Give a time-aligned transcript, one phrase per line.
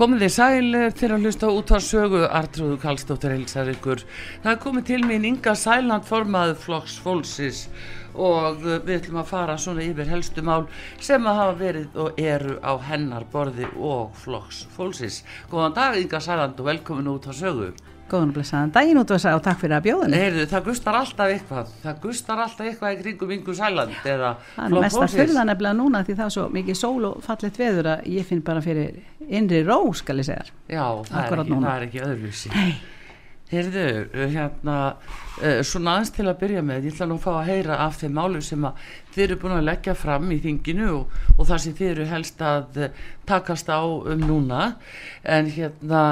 [0.00, 4.00] Komið þið sæl til að hlusta út á sögu Artrúðu Kallstóttir heilsar ykkur.
[4.40, 7.58] Það er komið til mín Inga Sæland formaður Flokks Fólsis
[8.16, 10.64] og við ætlum að fara svona yfir helstu mál
[11.04, 15.20] sem að hafa verið og eru á hennar borði og Flokks Fólsis.
[15.52, 17.74] Góðan dag Inga Sæland og velkomin út á sögu.
[18.10, 21.72] Góðan og blessaðan daginn út og takk fyrir að bjóða Heyrðu, það gustar alltaf eitthvað.
[21.84, 24.22] Það gustar alltaf eitthvað í kringum Ingu Sæland Það
[24.66, 27.92] er mest að fyrða nefnilega núna því það er svo mikið sól og fallit veður
[27.94, 30.48] að ég finn bara fyrir innri ró skal ég segja.
[30.66, 32.54] Já, það er, ekki, það er ekki öðruvísi.
[32.56, 32.72] Nei
[33.50, 33.84] Heyrðu,
[34.30, 34.74] hérna,
[35.42, 37.96] uh, svona aðeins til að byrja með, ég ætla nú að fá að heyra af
[37.98, 38.66] þeim málu sem
[39.10, 42.44] þið eru búin að leggja fram í þinginu og, og það sem þið eru helst
[42.46, 44.60] að uh, takast á um núna,
[45.26, 46.04] en hérna,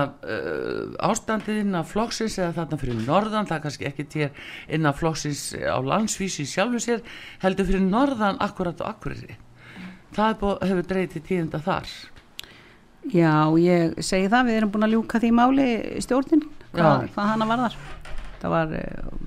[1.02, 4.28] ástandið innan flokksins eða þarna fyrir norðan, það kannski ekki til
[4.66, 7.06] innan flokksins á landsvísi sjálfu sér,
[7.42, 9.38] heldur fyrir norðan akkurat og akkuriri.
[10.14, 11.90] Það búið, hefur dreytið tíðenda þar.
[13.14, 15.68] Já, ég segi það, við erum búin að ljúka því máli
[16.02, 17.78] stjórnin hvað, hvað hana varðar.
[18.38, 19.22] Það var uh,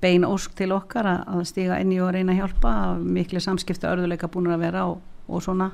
[0.00, 4.30] bein ósk til okkar að, stiga inn í og reyna að hjálpa miklu samskipta örðuleika
[4.32, 5.70] búin að vera og, og svona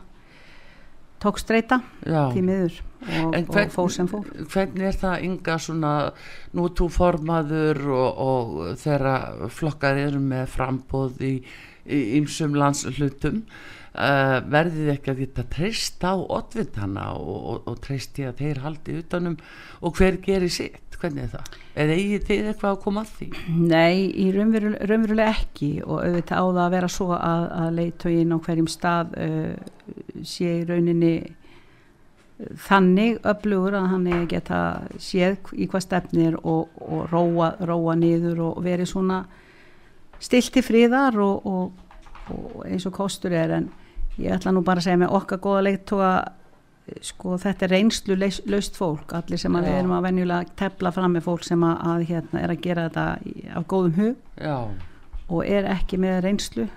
[1.23, 2.75] tókstreita tímiður
[3.23, 4.27] og, og fór sem fór.
[4.53, 5.93] Hvernig er það ynga svona
[6.57, 9.17] nútú formaður og, og þeirra
[9.53, 11.33] flokkar eru með frambóð í
[12.19, 13.45] ymsum landslutum
[13.97, 18.61] uh, verðið ekki að geta treyst á oddvitana og, og, og treyst í að þeir
[18.65, 19.39] haldi utanum
[19.81, 21.57] og hver gerir sitt, hvernig er það?
[21.77, 23.31] Eða eigið þið eitthvað að koma að því?
[23.57, 28.37] Nei, í raunverulega, raunverulega ekki og auðvitað á það að vera svo að, að leiðtögin
[28.37, 31.17] á hverjum stað uh, sé í rauninni
[32.67, 34.61] þannig öflugur að hann geta
[35.01, 39.23] séð í hvað stefnir og, og róa, róa niður og verið svona
[40.21, 43.71] stilti fríðar og, og, og eins og kostur er en
[44.19, 46.11] ég ætla nú bara að segja með okkar góða leittóa
[47.03, 51.17] sko þetta er reynslu laust fólk allir sem að við erum að venjulega tefla fram
[51.17, 53.07] með fólk sem að, að hérna er að gera þetta
[53.59, 54.57] á góðum hug Já.
[55.27, 56.69] og er ekki með reynslu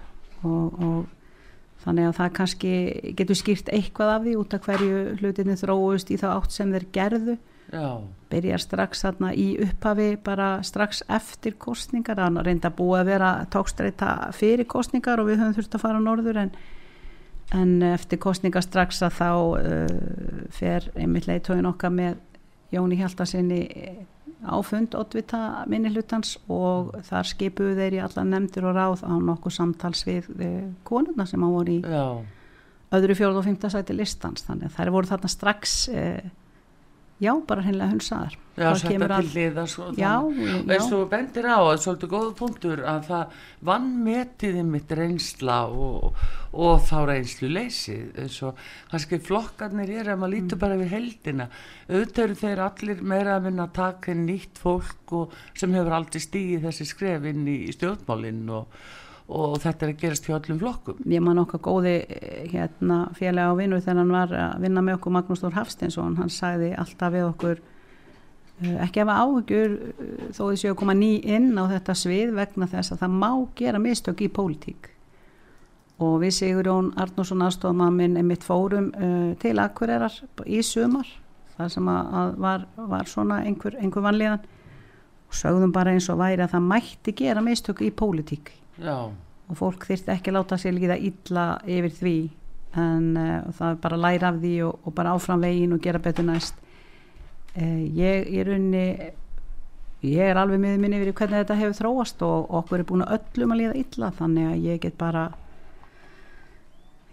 [0.41, 2.73] og, og þannig að það kannski
[3.19, 6.87] getur skýrt eitthvað af því út af hverju hlutinu þróust í þá átt sem þeir
[6.97, 7.37] gerðu
[7.69, 8.01] Já.
[8.33, 13.31] byrjar strax þarna í upphafi bara strax eftir kostningar þannig að reynda búið að vera
[13.53, 16.53] tókstreita fyrir kostningar og við höfum þurft að fara á norður en
[17.55, 22.19] en eftir kostninga strax að þá uh, fer einmitt leiðtóin okkar með
[22.69, 23.63] Jóni Hjaltarsinni
[24.45, 29.55] áfund oddvita minni hlutans og þar skipuðu þeir í alla nefndir og ráð á nokkuð
[29.55, 30.29] samtals við
[30.87, 32.05] konuna sem á voru í Já.
[32.95, 36.21] öðru fjóð og fymta sæti listans þannig að þær voru þarna strax uh,
[37.19, 38.37] já, bara hennilega hunsaðar.
[38.59, 40.11] Já, þetta til liða svo, já,
[40.67, 43.37] eins og bendir á að svolítið góða punktur að það
[43.69, 46.19] vannmetiði mitt reynsla og,
[46.51, 48.59] og þá reynslu leysið eins og
[48.91, 50.63] kannski flokkarnir er að maður lítur mm.
[50.65, 51.47] bara við heldina
[51.87, 56.25] auðvitað eru þeir allir meira að vinna að taka nýtt fólk og, sem hefur aldrei
[56.25, 58.81] stíðið þessi skref inn í stjórnmálinn og
[59.29, 61.01] og þetta er að gerast hjá öllum flokkum.
[61.09, 61.95] Ég man okkar góði
[62.49, 66.31] hérna, félag á vinnu þegar hann var að vinna með okkur Magnús Þór Hafstinsson hann
[66.33, 71.51] sagði alltaf við okkur uh, ekki hafa áhugjur uh, þó þessi að koma ný inn
[71.61, 73.29] á þetta svið vegna þess að það má
[73.59, 74.89] gera mistök í pólitík.
[75.99, 80.15] Og við Sigurjón Arnússon aðstofamaminn er mitt fórum uh, til Akureyrar
[80.47, 81.09] í sumar
[81.59, 84.41] þar sem að var, var svona einhver, einhver vanlíðan.
[85.29, 88.97] Og sögðum bara eins og væri að það mætti gera mistök í pólitík Já,
[89.49, 92.17] og fólk þyrfti ekki láta sér líða illa yfir því
[92.79, 95.81] en uh, það er bara að læra af því og, og bara áfram veginn og
[95.83, 96.59] gera betur næst.
[97.57, 98.85] Uh, ég er unni
[100.05, 103.03] ég er alveg miður minni yfir hvernig þetta hefur þróast og, og okkur er búin
[103.03, 105.25] að öllum að líða illa þannig að ég get bara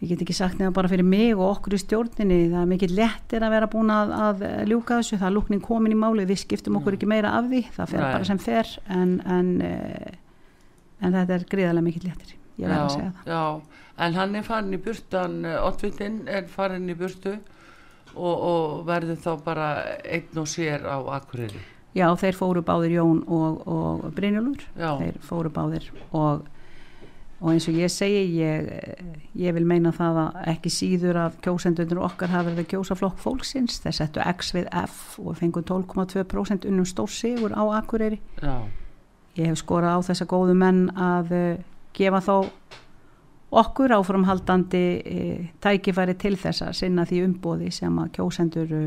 [0.03, 2.51] ég get ekki sagt nefna bara fyrir mig og okkur í stjórninni.
[2.53, 5.97] Það er mikið lettir að vera búin að, að ljúka þessu, það er lúknin komin
[5.97, 8.13] í máli við skiptum okkur ekki meira af því það fer Nei.
[8.13, 10.15] bara sem fer en, en, uh,
[11.01, 13.35] en þetta er gríðarlega mikið lettir ég verð að segja það.
[13.35, 17.37] já, en hann er farin í burtu hann, Otvitinn er farin í burtu
[18.17, 19.71] og, og verður þá bara
[20.05, 21.63] einn og sér á Akureyri.
[21.97, 26.43] Já, þeir fóru báðir Jón og, og Brynjólfur, þeir fóru báðir og,
[27.41, 28.69] og eins og ég segi, ég,
[29.41, 33.23] ég vil meina það að ekki síður að kjósendunir okkar hafa verið að kjósa flokk
[33.23, 38.21] fólksins, þeir settu X við F og fengu 12,2% unnum stór sigur á Akureyri.
[38.45, 38.61] Já,
[39.37, 41.65] Ég hef skorað á þessa góðu menn að uh,
[41.97, 42.35] gefa þá
[43.57, 48.87] okkur áframhaldandi uh, tækifæri til þess að sinna því umbóði sem að kjósendur uh,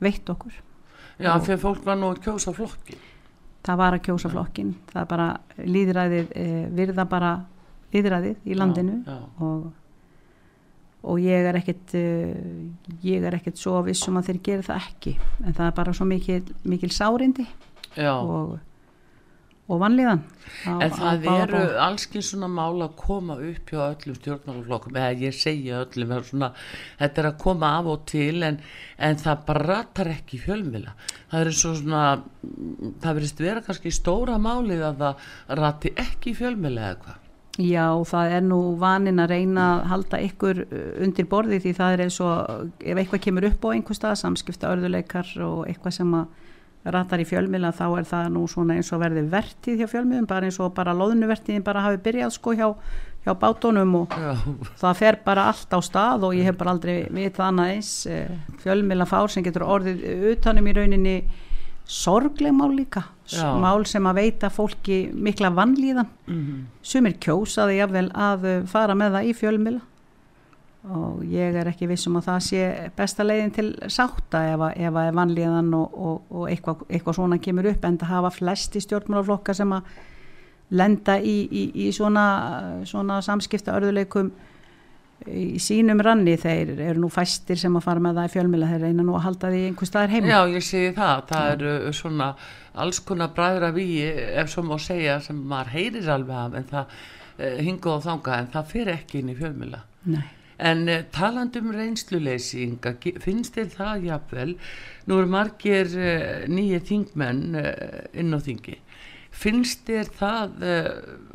[0.00, 0.52] veitt okkur.
[1.20, 2.96] já Og- fyrir fólk var nú að kjósa flokki
[3.66, 5.26] það var að kjósa flokkin það bara
[5.60, 6.30] líðræðið
[6.78, 7.32] virða bara
[7.92, 9.18] líðræðið í landinu já, já.
[9.44, 9.66] og,
[11.12, 12.04] og ég er ekkit e,
[13.04, 15.12] ég er ekkit svo vissum að þeir gera það ekki
[15.44, 17.44] en það er bara svo mikil, mikil sárindi
[17.98, 18.14] já.
[18.16, 18.56] og,
[19.70, 20.22] og vanlíðan
[20.66, 25.36] á, En það eru allski svona mál að koma upp hjá öllum stjórnmálaflokkum, eða ég
[25.36, 26.50] segja öllum, svona,
[26.98, 28.60] þetta er að koma af og til en,
[28.98, 30.96] en það bara ratar ekki fjölmila.
[31.30, 32.04] Það er svo svona,
[33.00, 37.26] það verðist vera kannski stóra málið að það rati ekki fjölmila eða hvað.
[37.60, 41.94] Já, það er nú vanin að reyna að halda ykkur uh, undir borði því það
[41.94, 46.14] er eins og ef eitthvað kemur upp á einhver stað, samskipta örðuleikar og eitthvað sem
[46.16, 46.30] að
[46.84, 50.48] ratar í fjölmiðla þá er það nú svona eins og verði vertið hjá fjölmiðum, bara
[50.48, 52.66] eins og bara loðnuvertiðin bara hafi byrjað sko hjá,
[53.26, 54.32] hjá bátunum og Já,
[54.80, 58.32] það fer bara allt á stað og ég hef bara aldrei vitað annað eins eh,
[58.64, 61.16] fjölmiðla fár sem getur orðið utanum í rauninni
[61.90, 63.50] sorgleg mál líka, Já.
[63.58, 69.16] mál sem að veita fólki mikla vannlíðan mhm, sumir kjósaði jafnvel að uh, fara með
[69.18, 69.80] það í fjölmila
[70.88, 72.60] og ég er ekki vissum að það sé
[72.96, 77.40] besta leiðin til sátta ef að, ef að vanlíðan og, og, og eitthvað, eitthvað svona
[77.42, 79.90] kemur upp en það hafa flesti stjórnmálaflokka sem að
[80.80, 82.24] lenda í, í, í svona,
[82.88, 84.30] svona samskipta örðuleikum
[85.28, 88.84] í sínum ranni þeir eru nú fæstir sem að fara með það í fjölmila þeir
[88.86, 92.32] reyna nú að halda því einhver staðar heima já, ég segi það, það eru svona
[92.80, 96.94] alls konar bræðra víi, ef svo má segja, sem maður heyrir alveg af, en það
[96.96, 99.82] uh, hinga og þanga, en það fer ekki inn í fjölmila.
[100.08, 100.28] Nei.
[100.60, 104.54] En uh, talandi um reynsluleysi, Inga, ge- finnst þér það jafnvel,
[105.08, 107.74] nú eru margir uh, nýja þingmenn uh,
[108.20, 108.76] inn á þingi,
[109.30, 110.64] finnst þér það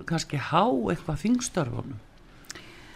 [0.05, 2.01] kannski há eitthvað þingstörfunum?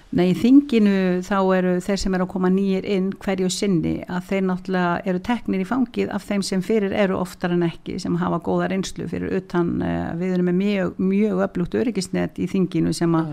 [0.09, 4.23] Nei, í þinginu þá eru þeir sem eru að koma nýjir inn hverju sinni að
[4.31, 8.15] þeir náttúrulega eru teknir í fangið af þeim sem fyrir eru oftar en ekki sem
[8.17, 9.69] hafa góða reynslu fyrir utan
[10.17, 13.23] við erum með mjög, mjög öflugt öryggisnet í þinginu sem, a,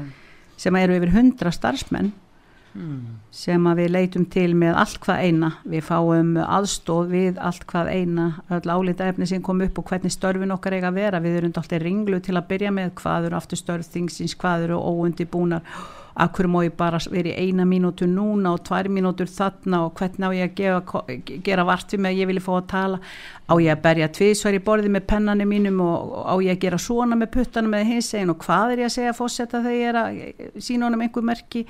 [0.60, 2.12] sem eru yfir hundra starfsmenn
[2.76, 3.20] Hmm.
[3.32, 7.88] sem að við leitum til með allt hvað eina við fáum aðstóð við allt hvað
[7.88, 11.38] eina öll álita efni sem kom upp og hvernig störfin okkar eiga að vera við
[11.38, 15.24] erum alltaf ringlu til að byrja með hvað eru aftur störf þingsins, hvað eru óundi
[15.24, 15.64] búnar
[16.16, 20.24] hverju má ég bara vera í eina mínútu núna og tvær mínútur þarna og hvernig
[20.24, 21.02] á ég að gefa,
[21.44, 23.00] gera vart við mig að ég vilja fá að tala?
[23.46, 26.64] Á ég að berja tvísvar í borði með pennanum mínum og, og á ég að
[26.64, 29.62] gera svona með puttanum með hins egin og hvað er ég að segja að fósetta
[29.66, 31.66] þegar ég er að sína honum einhver merki?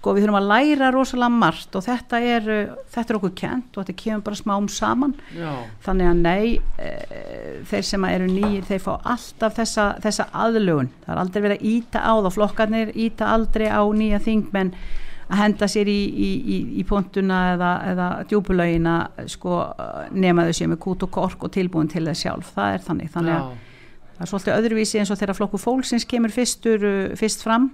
[0.00, 3.74] Sko við þurfum að læra rosalega margt og þetta er, uh, þetta er okkur kent
[3.76, 5.12] og þetta kemur bara smám saman.
[5.36, 5.50] Já,
[5.84, 6.46] þannig að nei
[6.80, 6.92] e,
[7.68, 11.68] þeir sem eru nýjir þeir fá alltaf þessa, þessa aðlugun það er aldrei verið að
[11.74, 12.30] íta á þá.
[12.38, 14.74] Flokkarnir íta aldrei á nýja þingmenn
[15.30, 18.94] að henda sér í, í, í, í pontuna eða, eða djúbulögina
[19.30, 19.60] sko
[20.10, 22.50] nema þau séu með kút og kork og tilbúin til þess sjálf.
[22.56, 23.68] Það er þannig, þannig að já,
[24.16, 27.70] það er svolítið öðruvísi eins og þegar flokku fólksins kemur fyrstur, uh, fyrst fram.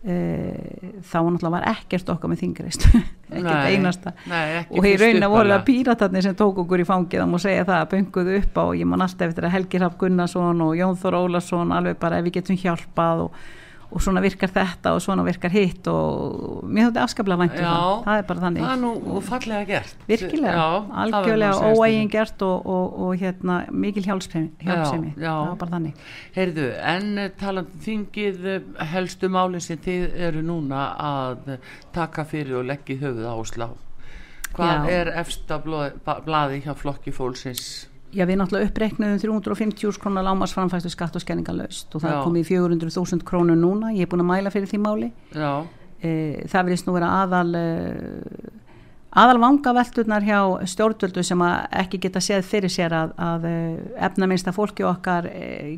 [0.00, 0.56] Uh,
[1.04, 2.86] þá náttúrulega var ekkert okkar með þingreist
[3.36, 4.14] ekkert einasta.
[4.30, 7.66] nei, og fyrst raunin voru það píratarnir sem tók okkur í fangið það má segja
[7.68, 10.96] það, bönguðu upp á og ég man alltaf eftir að Helgi Raff Gunnarsson og Jón
[11.02, 13.36] Þór Ólason alveg bara ef við getum hjálpað og,
[13.90, 18.04] og svona virkar þetta og svona virkar hitt og mér þótti afskaplega væntu um það,
[18.06, 18.64] það er bara þannig.
[18.64, 20.06] Það er nú fallega gert.
[20.08, 25.12] Virkilega, já, algjörlega óægin gert og, og, og hérna mikil hjálpsemi, hjálpsemi.
[25.16, 26.08] Já, það var bara þannig.
[26.38, 28.50] Heyrðu, en talandi þingið
[28.94, 31.54] helstu máli sem þið eru núna að
[31.94, 33.70] taka fyrir og leggja í höfuð áslá
[34.54, 34.96] hvað já.
[35.00, 41.22] er efsta blaði hjá flokki fólksins Já við náttúrulega uppreiknaðum 350 krónar lámasframfæstu skatt og
[41.22, 44.70] skenningalöst og það er komið í 400.000 krónur núna, ég er búin að mæla fyrir
[44.70, 45.10] því máli.
[46.00, 46.10] E,
[46.50, 47.62] það verðist nú vera aðal e,
[49.20, 50.40] aðal vangavelturnar hjá
[50.72, 53.54] stjórnvöldu sem ekki geta séð fyrir sér að, að e,
[54.08, 55.30] efna minnsta fólki okkar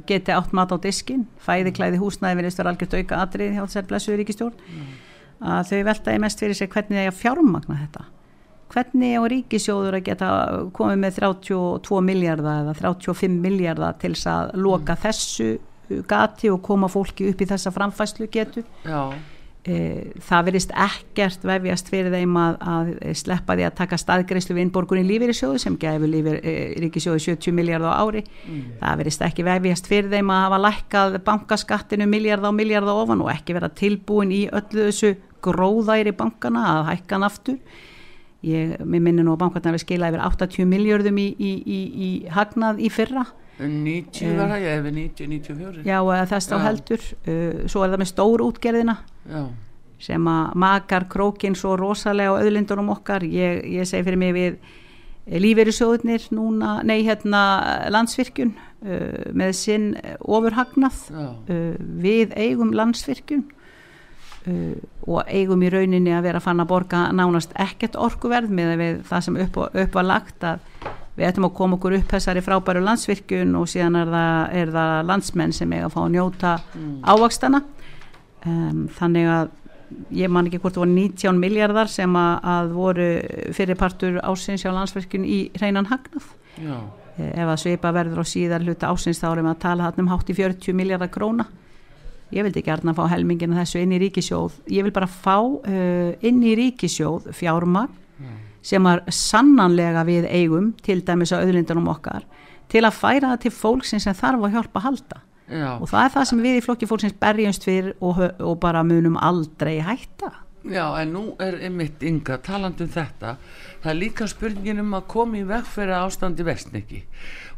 [0.09, 3.93] geti átt mat á diskin, fæði klæði húsnæði verðist vera algjört auka atrið hjá þessar
[3.93, 4.91] blessuður ríkistjórn mm.
[5.53, 8.09] að þau veltaði mest fyrir sér hvernig það er að fjármagna þetta
[8.73, 10.31] hvernig á ríkisjóður að geta
[10.77, 15.03] komið með 32 miljardar eða 35 miljardar til þess að loka mm.
[15.05, 15.51] þessu
[16.09, 18.63] gati og koma fólki upp í þessa framfæslu getu
[19.67, 19.77] e,
[20.25, 25.05] það verist ekkert vefjast fyrir þeim að, að sleppa því að taka staðgreyslu við innborgunni
[25.07, 28.65] lífeyrisjóðu sem gefur lífeyr, e, ríkisjóðu 70 miljardar á ári mm.
[28.81, 33.33] það verist ekki vefjast fyrir þeim að hafa lækkað bankaskattinu miljardar á miljardar ofan og
[33.35, 37.59] ekki vera tilbúin í öllu þessu gróðæri bankana að hækkan aftur
[38.43, 42.83] ég minni nú að bankarnar við skila yfir 80 miljörðum í, í, í, í hagnað
[42.83, 43.25] í fyrra.
[43.63, 45.99] 90 var það, ég hefði 90-94 já,
[46.33, 47.05] þess þá heldur.
[47.23, 48.97] Uh, svo er það með stór útgerðina
[49.29, 49.43] já.
[50.03, 53.27] sem að makar krókin svo rosalega á öðlindunum okkar.
[53.29, 54.61] Ég, ég segi fyrir mig við
[55.43, 57.43] lífeyrisjóðunir núna, nei hérna
[57.95, 61.05] landsvirkjun uh, með sinn ofurhagnað.
[61.13, 63.47] Uh, við eigum landsvirkjun
[64.43, 64.75] Uh,
[65.07, 69.37] og eigum í rauninni að vera fann að borga nánast ekkert orkuverð með það sem
[69.45, 70.65] upp, upp var lagt að
[71.15, 74.93] við ættum að koma okkur upp þessari frábæru landsvirkjun og síðan er það, er það
[75.11, 76.93] landsmenn sem eiga að fá að njóta mm.
[77.13, 77.63] ávakstana
[78.49, 79.53] um, þannig að
[80.17, 83.09] ég man ekki hvort það voru 19 miljardar sem að, að voru
[83.59, 86.31] fyrirpartur ásins á landsvirkjun í hreinan hagnað
[86.63, 86.79] Já.
[87.19, 90.11] ef að sveipa verður á síðar hluta ásins þá erum við að tala hann um
[90.13, 91.47] hátt í 40 miljardar króna
[92.33, 96.41] ég vildi aðna fá helmingina þessu inn í ríkisjóð ég vil bara fá uh, inn
[96.45, 98.39] í ríkisjóð fjármagn mm.
[98.73, 102.25] sem er sannanlega við eigum til dæmis á auðlindunum okkar
[102.73, 105.21] til að færa það til fólksins sem þarf að hjálpa að halda
[105.53, 105.69] Já.
[105.77, 109.19] og það er það sem við í flokki fólksins berjumst fyrir og, og bara munum
[109.21, 113.33] aldrei hætta Já en nú er einmitt ynga talandu um þetta.
[113.83, 117.01] Það er líka spurningin um að koma í vegfæra ástandi vestniki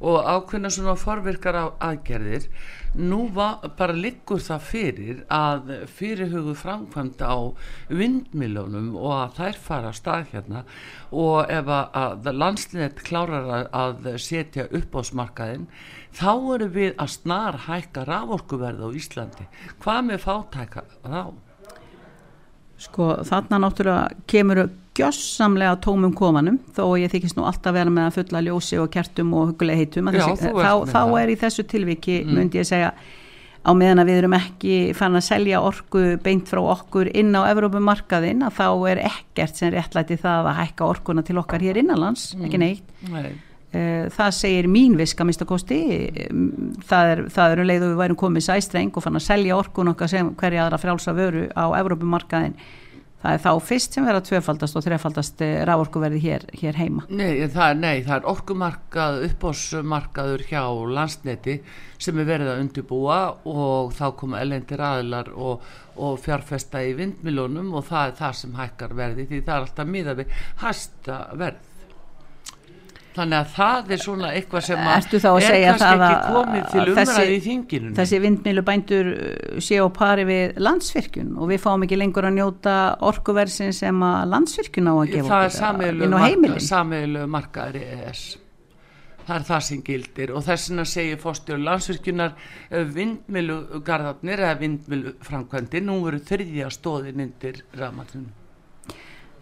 [0.00, 2.49] og ákveðna svona forvirkar á aðgerðir.
[2.96, 7.52] Nú var, bara liggur það fyrir að fyrirhugu framkvæmt á
[7.92, 10.64] vindmiljónum og að þær fara að stað hérna
[11.12, 15.68] og ef að landsliðet klárar að setja upp á smarkaðin
[16.16, 19.50] þá eru við að snar hækka raforkuverð á Íslandi.
[19.82, 21.43] Hvað með fátæka þá?
[22.81, 24.64] Sko þarna náttúrulega kemur
[24.95, 29.33] gjössamlega tómum komanum þó ég þykist nú alltaf vera með að fulla ljósi og kertum
[29.35, 32.35] og huguleg heitum Já, þessi, þá, þá er í þessu tilviki mm.
[32.38, 32.93] myndi ég segja
[33.64, 37.49] á meðan að við erum ekki fann að selja orgu beint frá okkur inn á
[37.49, 42.33] Evrópumarkaðin að þá er ekkert sem réttlæti það að hækka orguna til okkar hér innanlands,
[42.37, 42.47] mm.
[42.47, 43.33] ekki neitt Nei.
[43.75, 45.81] Eh, það segir mín viska mistakosti
[46.87, 49.57] það er, það er um leið og við værum komið sæstreng og fann að selja
[49.59, 52.54] orgun okkar sem hverja aðra frjálsa vöru á Evrópumarkaðin
[53.25, 57.07] það er þá fyrst sem verður að tvefaldast og þrefaldast eh, rávorkuverði hér, hér heima.
[57.09, 60.62] Nei það, nei, það er orkumarkað uppbósmarkaður hjá
[61.00, 61.59] landsneti
[61.99, 65.66] sem er verið að undirbúa og þá koma elendir aðlar og,
[65.99, 69.95] og fjárfesta í vindmilónum og það er það sem hækkar verði því það er alltaf
[69.99, 71.71] miða við hæsta verð
[73.14, 77.94] þannig að það er svona eitthvað sem er kannski ekki komið til umræði í þinginu?
[77.99, 82.76] þessi vindmilubændur uh, sé á pari við landsvirkjun og við fáum ekki lengur að njóta
[83.11, 86.62] orkuversin sem að landsvirkjun á að gefa á heimilin?
[86.64, 88.25] samiðlu markaður EES
[89.25, 92.35] það er það sem gildir og þess vegna segir fórstjóður landsvirkjunar
[92.99, 98.43] vindmilugarðarnir eða vindmiluframkvæmdi nú eru þriðja stóðin undir rafmatunum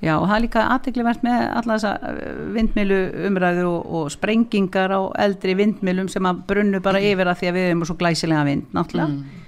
[0.02, 4.90] Já og það er líka aðteglivert með alla þessa uh, vindmilu umræðu og, og sprengingar
[4.90, 7.12] á eldri vindmilum sem að brunnu bara mm.
[7.12, 9.12] yfir að því að við erum svo glæsilega vind náttúrulega.
[9.14, 9.38] Mm.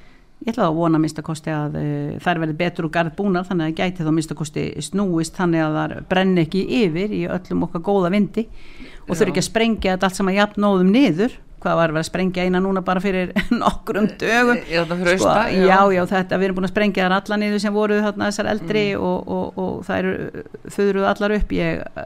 [0.44, 3.82] Ég ætla að vona minnstakosti að uh, þær verði betur og garð búnar þannig að
[3.82, 8.46] gæti þá minnstakosti snúist þannig að þar brenn ekki yfir í öllum okkar góða vindi
[9.08, 11.34] og þurfi ekki að sprengja þetta allt sem að jafnóðum niður
[11.64, 14.60] hvað var að vera að sprengja eina núna bara fyrir nokkrum dögum.
[14.64, 15.64] sko, já.
[15.64, 18.50] já, já, þetta, við erum búin að sprengja þar alla niður sem voru þarna þessar
[18.52, 19.08] eldri mm.
[19.08, 20.44] og, og, og það eru
[20.76, 21.54] þauðruð allar upp.
[21.54, 22.04] Ég,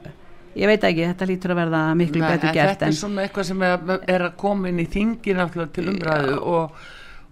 [0.59, 3.51] ég veit ekki, þetta lítur að verða miklu Nei, betur gert þetta er svona eitthvað
[3.51, 6.81] sem er, er að koma inn í þingin til umræðu og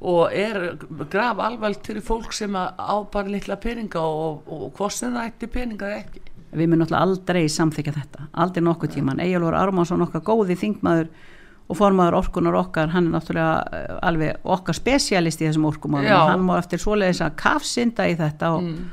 [0.06, 0.76] og er
[1.08, 4.42] graf alveg til fólk sem á bara litla peninga og,
[4.76, 6.20] hvort sem það ætti peninga eða ekki.
[6.56, 11.08] Við munum alltaf aldrei samþykja þetta aldrei nokkuð tíman, Egilur Armansson okkar góði þingmaður
[11.66, 16.12] og formaður orkunar okkar, hann er náttúrulega eh, alveg okkar spesialist í þessum orkumálum.
[16.14, 18.86] Og hann má eftir svoleiðis að kafsinda í þetta og mm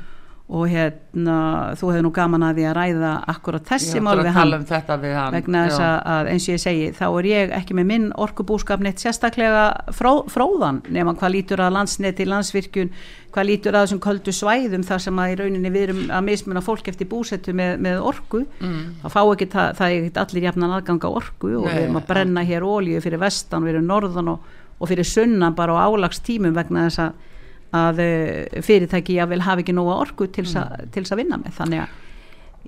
[0.44, 1.36] og hérna
[1.80, 4.66] þú hefði nú gaman að því að ræða akkurat þessi mál við hann, um
[5.00, 8.04] við hann vegna þess að eins og ég segi þá er ég ekki með minn
[8.20, 9.62] orkubúskap neitt sérstaklega
[9.96, 12.92] fró, fróðan nema hvað lítur að landsneti, landsvirkjun
[13.32, 16.62] hvað lítur að þessum köldu svæðum þar sem að í rauninni við erum að mismuna
[16.64, 18.44] fólk eftir búsettu með, með orku.
[18.60, 18.82] Mm.
[19.00, 22.10] þá fá ekki það, það ekki allir jafnan aðganga orku og Nei, við erum að
[22.12, 26.52] brenna hér ólíu fyrir vestan, við erum norðan og, og fyrir sunnan bara á álagstímum
[26.54, 27.32] vegna þess að
[27.74, 31.12] að eh, fyrirtæki að vel hafi ekki nóga orgu til þess mm.
[31.12, 32.00] að vinna með þannig að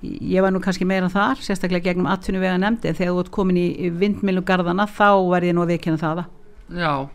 [0.03, 3.61] ég var nú kannski meira þar sérstaklega gegnum 18 vega nefndi þegar þú ert komin
[3.61, 6.27] í vindmilugarðana þá var ég nú að vikina það
[6.67, 7.07] Já,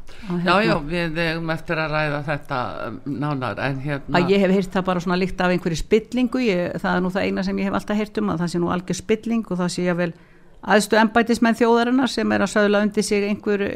[0.46, 4.70] já, já, við hefum eftir að ræða þetta um, nánar en hérna Ég hef heyrt
[4.72, 7.68] það bara svona líkt af einhverju spillingu ég, það er nú það eina sem ég
[7.68, 10.08] hef alltaf heyrt um að það sé nú algjör spilling og það sé ég vel
[10.62, 13.66] aðstu ennbætismenn þjóðarinnar sem er að sögla undir sig einhver,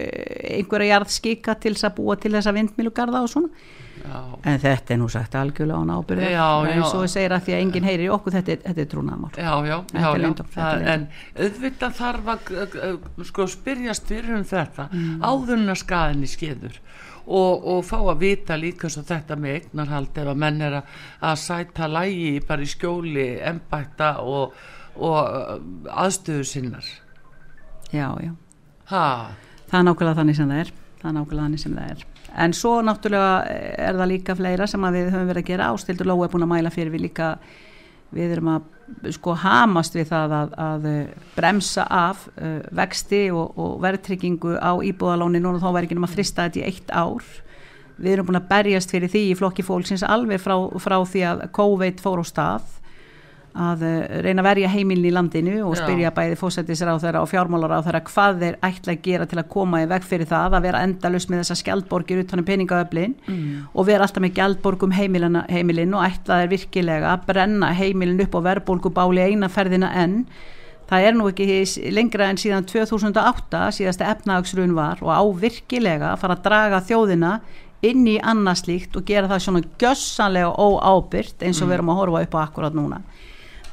[0.57, 3.53] einhverja jarðskika til þess að búa til þessa vindmilugarða og svona.
[4.07, 7.89] En þetta er nú sagt algjörlega án ábyrða eins og segir að því að enginn
[7.89, 13.27] heyrir í okkur þetta, þetta er trúnaðmál já, já, já, það, en auðvitað þarf að
[13.31, 15.21] sko spyrjast fyrir um þetta mm.
[15.25, 16.81] áðurna skaðinni skeður.
[17.27, 20.93] Og, og fá að vita líka svo þetta með eignarhald ef að menn er að,
[21.27, 24.55] að sæta lægi bara í skjóli ennbætta og,
[24.95, 25.57] og uh,
[26.05, 26.91] aðstöðu sinnar.
[27.91, 28.31] Já, já.
[28.93, 29.07] Ha.
[29.67, 30.77] það er nákvæmlega þannig sem það er.
[31.01, 32.07] Það er nákvæmlega þannig sem það er
[32.37, 33.45] en svo náttúrulega
[33.89, 35.71] er það líka fleira sem við höfum verið að gera.
[35.73, 37.37] Ástildur Lói er búin að mæla fyrir við líka
[38.15, 40.85] við erum að sko hamast við það að, að
[41.35, 45.43] bremsa af uh, vexti og, og verðtryggingu á íbúðalóni.
[45.43, 47.27] Núna þá verður ekki um að frista þetta í eitt ár.
[47.97, 51.47] Við erum búin að berjast fyrir því í flokki fólksins alveg frá, frá því að
[51.57, 52.75] COVID fór á stað
[53.57, 55.83] að eh, reyna að verja heimilin í landinu og Já.
[55.83, 59.41] spyrja bæði fósættisra á þeirra og fjármálar á þeirra hvað þeir ætla að gera til
[59.41, 63.47] að koma í veg fyrir það að vera endalust með þessa skjaldborgir utanum peningaöflin mm.
[63.73, 68.37] og vera alltaf með skjaldborgum heimilin, heimilin og ætla þeir virkilega að brenna heimilin upp
[68.37, 70.23] á verðbólgubáli eina ferðina enn
[70.87, 76.21] það er nú ekki lengra en síðan 2008 síðasta efnagsrun var og á virkilega að
[76.23, 77.33] fara að draga þjóðina
[77.87, 81.71] inn í annarslíkt og gera það svona gössanlega óábyrt eins og mm.
[81.71, 83.01] við erum að horfa upp á akkurat núna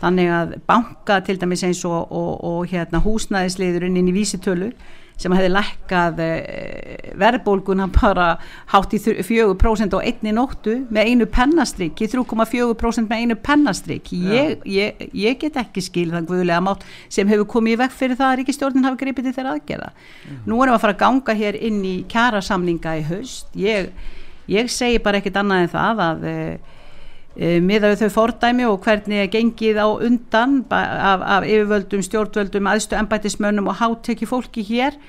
[0.03, 4.73] þannig að banka til dæmis eins og, og, og hérna, húsnæðisliðurinn inn í vísitölu
[5.19, 8.27] sem hefði lækkað eh, verðbólguna bara
[8.73, 14.65] hátt í 4% á einni nóttu með einu pennastrykk í 3,4% með einu pennastrykk ég,
[14.67, 18.31] ég, ég get ekki skil þann guðulega mátt sem hefur komið í vekk fyrir það
[18.31, 19.93] að Ríkistjórnin hafi gripið til þeirra aðgerða.
[19.93, 20.43] Mm.
[20.49, 23.53] nú erum við að fara að ganga hér inn í kjærasamninga í haust.
[23.59, 23.91] Ég,
[24.51, 26.72] ég segi bara ekkit annað en það að eh,
[27.35, 32.97] miðað við þau fordæmi og hvernig er gengið á undan af, af yfirvöldum, stjórnvöldum, aðstu
[32.99, 34.99] embætismönnum og háttekki fólki hér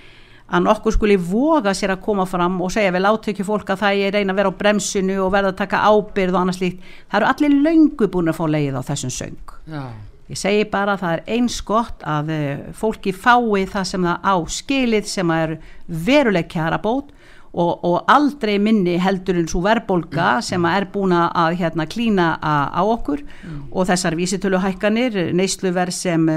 [0.44, 4.02] að nokkur skuli voga sér að koma fram og segja vel áttekki fólk að það
[4.06, 6.82] er reyna að vera á bremsinu og verða að taka ábyrð og annars líkt.
[7.08, 9.54] Það eru allir löngu búin að fá leið á þessum söng.
[9.72, 9.84] Já.
[10.24, 12.40] Ég segi bara að það er eins gott að e,
[12.76, 17.12] fólki fái það sem það á skilið sem er veruleg kjara bót
[17.54, 20.46] og, og aldrei minni heldur en svo verbolga mm.
[20.48, 23.62] sem er búin að hérna, klína á okkur mm.
[23.70, 26.28] og þessar vísitöluhækkanir, neysluverð sem,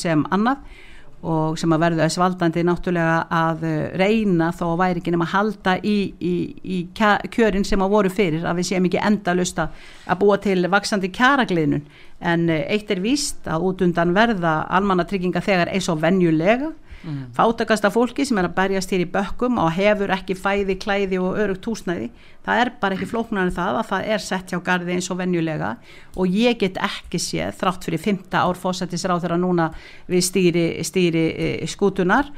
[0.00, 0.64] sem annað
[1.24, 3.62] og sem að verðu þess valdandi náttúrulega að
[3.96, 8.12] reyna þó að væri ekki nema að halda í, í, í kjörin sem að voru
[8.12, 11.86] fyrir að við séum ekki endalust að búa til vaksandi kjaragliðnun
[12.24, 16.74] en eitt er víst að út undan verða almannatrygginga þegar eins og venjulega
[17.04, 17.24] mm.
[17.36, 21.38] fátakasta fólki sem er að berjast hér í bökkum og hefur ekki fæði, klæði og
[21.38, 22.10] örugt húsnæði
[22.44, 25.20] það er bara ekki flóknar en það að það er sett hjá gardi eins og
[25.20, 25.70] venjulega
[26.16, 29.70] og ég get ekki séð þrátt fyrir fymta ár fósættisráð þegar núna
[30.10, 32.28] við stýri, stýri e, skútunar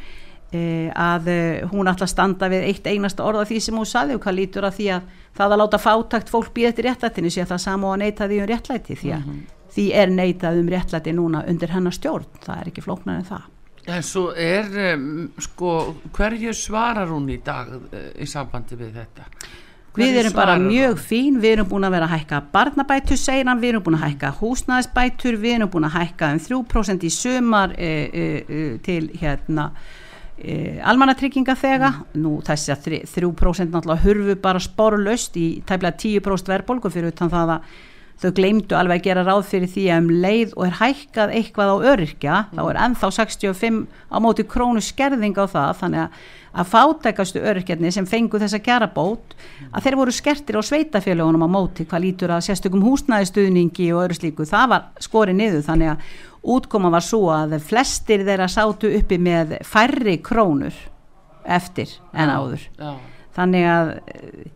[0.53, 1.41] e, að e,
[1.73, 4.69] hún ætla að standa við eitt einasta orða því sem hún saði og hvað lítur
[4.69, 7.91] að því að það að láta fátakt fólk býða eftir réttlætinu sé að það samá
[7.93, 9.45] að neyta því um réttlæti því að mm -hmm.
[9.75, 13.56] því er neytað um réttlæti núna undir hennar stjórn, það er ekki flóknar en það
[13.87, 15.73] En svo er, um, sko,
[16.15, 19.27] hverju svarar hún í dag uh, í sambandi við þetta?
[19.97, 23.63] Hverju við erum bara mjög fín, við erum búin að vera að hækka barnabætur segran,
[23.63, 27.77] við erum búin að hækka húsnæðisbætur, við erum búin að hækka um 3% í sömar
[27.79, 29.71] uh, uh, til hérna
[30.37, 32.17] almannatrygginga þega, mm.
[32.21, 37.55] nú þessi að 3% náttúrulega hurfu bara sporlaust í tæmlega 10% verðbólgu fyrir utan það
[37.55, 37.71] að
[38.21, 41.73] þau gleymdu alveg að gera ráð fyrir því að um leið og er hækkað eitthvað
[41.73, 46.21] á öryrkja þá er ennþá 65 á móti krónu skerðing á það þannig að,
[46.57, 49.37] að fátækastu öryrkjarnir sem fengu þessa gerabót
[49.69, 54.17] að þeir voru skertir á sveitafélagunum á móti hvað lítur að sérstökum húsnæðistuðningi og öru
[54.17, 56.09] slíku, það var skorið niður þannig að
[56.57, 60.77] útkoma var svo að flestir þeirra sátu uppi með færri krónur
[61.45, 62.97] eftir en áður já.
[63.37, 64.49] þannig að eh,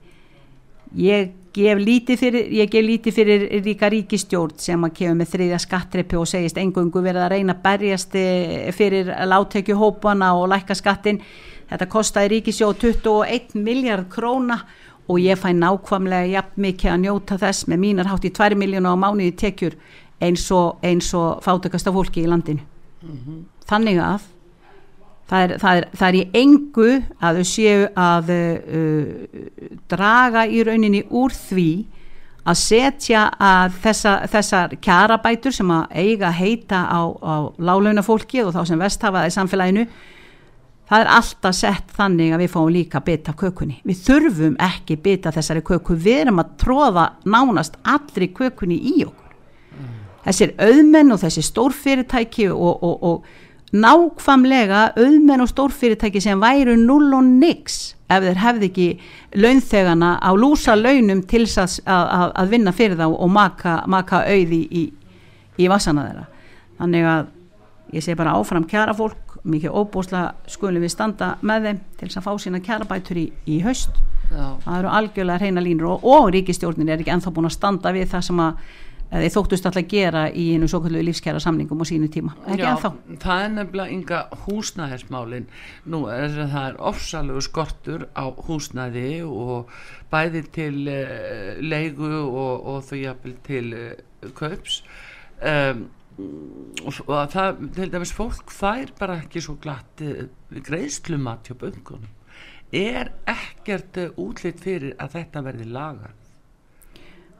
[0.96, 5.60] ég gef lítið fyrir, ég gef lítið fyrir ríka ríkistjórn sem að kemur með þriðja
[5.64, 10.76] skattreppi og segist engungu verið að reyna að berjast eh, fyrir láttekju hópana og lækka
[10.78, 11.20] skattin
[11.70, 14.60] þetta kostaði ríkisjóð 21 miljard króna
[15.10, 18.94] og ég fæ nákvæmlega jafn mikið að njóta þess með mínar hátt í 2 miljónu
[18.94, 19.78] á mánuði tekjur
[20.20, 22.62] eins og, og fátökasta fólki í landinu
[23.02, 23.42] mm -hmm.
[23.66, 24.28] þannig að
[25.30, 26.90] það er, það, er, það er í engu
[27.22, 29.40] að þau séu að uh,
[29.90, 31.70] draga í rauninni úr því
[32.50, 38.54] að setja að þessa, þessar kjarabætur sem að eiga heita á, á lálauna fólki og
[38.56, 39.84] þá sem vest hafa það í samfélaginu
[40.90, 43.76] það er alltaf sett þannig að við fáum líka bita kökunni.
[43.86, 49.36] Við þurfum ekki bita þessari köku, við erum að tróða nánast allri kökunni í okkur.
[49.76, 49.92] Mm.
[50.24, 53.30] Þessir auðmenn og þessi stórfyrirtæki og, og, og
[53.70, 58.86] nákvamlega auðmenn og stórfyrirtæki sem væru null og nix ef þeir hefði ekki
[59.38, 64.64] launþegana á lúsa launum til að, að, að vinna fyrir þá og maka, maka auði
[64.66, 64.84] í,
[65.60, 66.26] í vassana þeirra.
[66.80, 67.30] Þannig að
[67.94, 72.20] ég segi bara áfram kjara fólk, mikið óbúsla skulum við standa með þeim til þess
[72.20, 73.94] að fá sína kjarabætur í, í haust.
[74.30, 74.44] Já.
[74.66, 78.10] Það eru algjörlega reyna línur og, og ríkistjórnir er ekki enþá búin að standa við
[78.12, 78.76] það sem að
[79.10, 82.34] þeir þóttust alltaf að gera í einu svo kallu lífskjara samningum og sínu tíma.
[82.46, 82.90] Ekki Já, ennþá?
[83.24, 85.48] það er nefnilega ynga húsnæðismálin.
[85.90, 89.72] Nú er það er ofsalegu skortur á húsnæði og
[90.12, 94.82] bæði til uh, leigu og, og þau jafnvel til uh, kaups.
[95.40, 95.88] Um,
[96.20, 102.10] og það til dæmis fólk þær bara ekki svo glatt uh, greiðslumat hjá böngunum
[102.70, 106.12] er ekkert útlitt fyrir að þetta verði lagar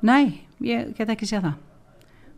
[0.07, 1.59] Nei, ég get ekki séð það.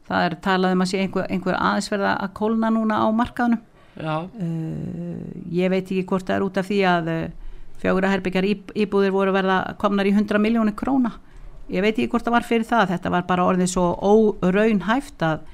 [0.08, 3.62] Það er talað um að sé einhver, einhver aðeinsverða að kólna núna á markaðunum.
[3.92, 5.20] Uh,
[5.52, 7.20] ég veit ekki hvort það er út af því að uh,
[7.82, 8.48] fjögur að herbyggjar
[8.82, 11.14] íbúðir voru verða komnar í 100 miljónir króna.
[11.70, 12.96] Ég veit ekki hvort það var fyrir það.
[12.96, 15.46] Þetta var bara orðið svo óraunhæft að,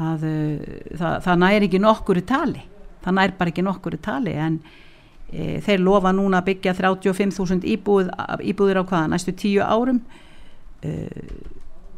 [0.00, 2.66] að uh, það, það næri ekki nokkur í tali.
[3.04, 4.60] Það næri bara ekki nokkur í tali en
[5.26, 8.12] þeir lofa núna að byggja 35.000 íbúð,
[8.46, 10.25] íbúðir á hvaða næstu tíu árum uh,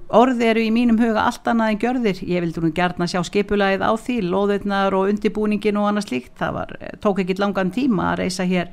[0.08, 2.20] orð eru í mínum huga allt annað en gjörðir.
[2.24, 6.36] Ég vildi nú gerna sjá skipulagið á því loðurnar og undibúningin og annað slíkt.
[6.40, 8.72] Það var, eh, tók ekki langan tíma að reysa hér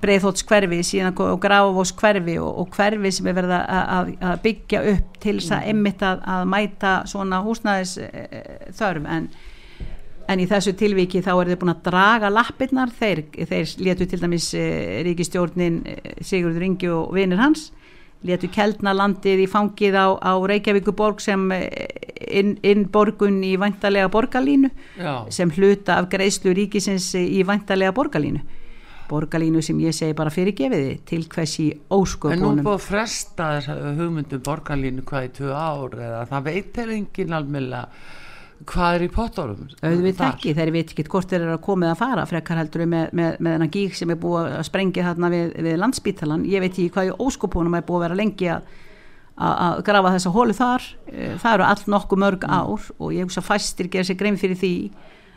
[0.00, 4.80] breiðhóts hverfi síðan og gráfós hverfi og, og hverfi sem er verið að, að byggja
[4.90, 6.08] upp til þess að emmitt mm.
[6.08, 8.42] að, að mæta svona húsnæðis e,
[8.74, 9.06] þörf.
[9.06, 9.28] En,
[10.26, 12.90] en í þessu tilviki þá er þið búin að draga lappirnar.
[12.90, 14.50] Þeir, þeir letu til dæmis
[15.06, 15.82] ríkistjórnin
[16.24, 17.70] Sigurður Ingi og vinir hans
[18.24, 21.68] letu Keldnalandið í fangið á, á Reykjavíkuborg sem eh,
[22.40, 25.24] inn, inn borgun í vantarlega borgarlínu Já.
[25.32, 28.42] sem hluta af greiðslu ríkisins í vantarlega borgarlínu.
[29.04, 33.48] Borgarlínu sem ég segi bara fyrirgefiði til hversi ósköpunum En nú búið fresta
[33.98, 36.22] hugmyndum borgarlínu hvað í tvö ár eða?
[36.30, 37.82] Það veit er engin almilla
[38.68, 42.24] hvað er í auðvitað ekki, þeir veit ekki hvort þeir eru að koma eða fara
[42.28, 45.78] frekar heldur með, með, með þennan gík sem er búið að sprengja þarna við, við
[45.82, 48.68] landsbítalan ég veit ekki hvað í óskopunum er búið að vera lengi að,
[49.86, 50.84] grafa þessa hólu þar.
[51.10, 52.54] Eh, það eru allt nokkuð mörg mm.
[52.54, 54.74] ár og ég hugsa fæstir gera sér grein fyrir því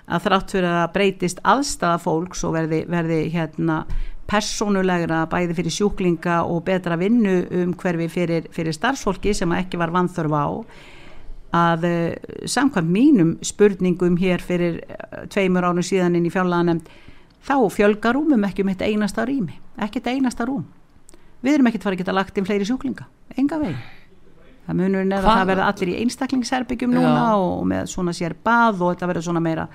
[0.07, 3.81] að þrátt fyrir að breytist aðstæða fólks og verði, verði hérna
[4.27, 9.93] personulegra bæði fyrir sjúklinga og betra vinnu um hverfi fyrir, fyrir starfsfólki sem ekki var
[9.95, 10.47] vanþörf á
[11.55, 16.89] að uh, samkvæmt mínum spurningum hér fyrir uh, tveimur ánum síðan inn í fjárlaganemnd
[17.47, 20.65] þá fjölgar rúmum ekki um eitt einasta rými ekki eitt einasta rúm.
[21.45, 23.07] Við erum ekkert farið að geta lagt inn fleiri sjúklinga
[23.37, 23.83] enga veginn.
[24.67, 27.35] Það munur neða að það verða allir í einstaklingsherbyggjum núna Já.
[27.39, 29.67] og með svona sér bað og þetta verður svona meira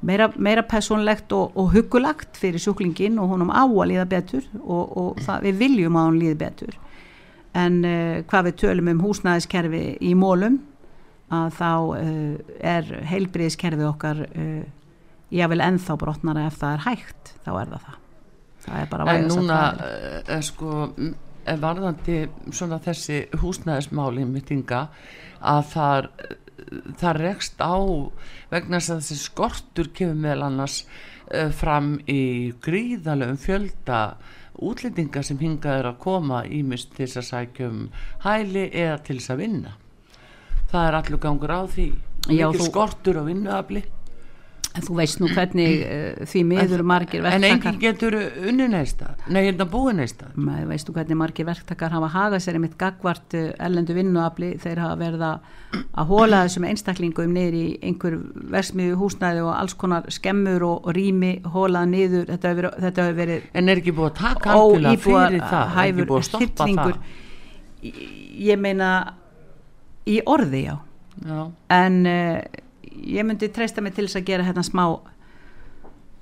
[0.00, 4.84] meira, meira personlegt og, og hugulagt fyrir sjúklingin og honum á að líða betur og,
[5.00, 6.76] og það, við viljum að hún líði betur.
[7.56, 10.60] En uh, hvað við tölum um húsnæðiskerfi í mólum
[11.34, 14.26] að þá uh, er heilbriðiskerfið okkar
[15.34, 17.96] ég vil ennþá brotnara ef það er hægt þá er það það.
[18.64, 19.58] Það er bara en núna
[20.36, 20.72] er sko
[21.48, 22.18] er varðandi
[22.52, 24.86] svona þessi húsnæðismáli mittinga
[25.38, 26.10] að það
[26.98, 27.76] það rekst á
[28.50, 30.82] vegna þess að þessi skortur kemur meðal annars
[31.56, 34.00] fram í gríðalögum fjölda
[34.64, 37.82] útlendinga sem hingaður að koma ímist til þess að sækjum
[38.24, 39.74] hæli eða til þess að vinna
[40.72, 41.86] það er allur gangur á því.
[42.28, 43.84] Já, mikil þú- skortur á vinnuafli.
[44.76, 48.16] En þú veist nú hvernig uh, því miður margir en enginn verktakar getur
[48.50, 52.76] unni neistað nei, hérna búið neistað maður veistu hvernig margir verktakar hafa hagað sér einmitt
[52.78, 54.50] gagvart uh, ellendu vinnuafli?
[54.60, 58.18] Þeir hafa verið að hóla þessum einstaklingum niður í einhver
[58.54, 62.28] versmiðu húsnæði og alls konar skemmur og, og rými hólað niður.
[62.28, 65.64] Þetta hefur verið, verið en er ekki búið að taka algjörlega fyrir það?
[65.72, 67.00] Er ekki búið að stoppa það?
[68.38, 68.92] Ég meina
[70.08, 70.74] í orði já.
[71.18, 71.38] Já,
[71.74, 72.42] en uh,
[73.02, 74.84] ég myndi treysta mig til þess að gera hérna smá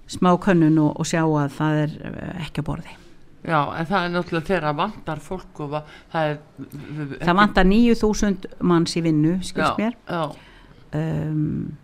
[0.06, 2.94] smá könnun og, og sjá að það er uh, ekki að borði.
[3.46, 5.74] Já, en það er náttúrulega þegar að vantar fólk og
[6.12, 6.38] það er
[7.20, 9.94] það vantar 9000 manns í vinnu skilst mér.
[10.10, 10.22] já,
[10.98, 11.76] um,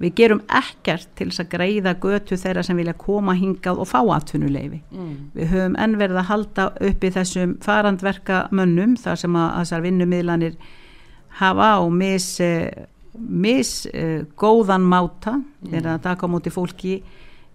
[0.00, 3.98] við gerum ekkert til þess að greiða götu þeirra sem vilja koma hingað og fá
[4.16, 9.50] atvinnuleifi mm, við höfum enn verið að halda uppi þessum farandverka mönnum þar sem að
[9.58, 10.56] þessar vinnumiðlanir
[11.40, 17.00] hafa á mis, eh, mis uh, góðan máta þegar að taka á móti fólki.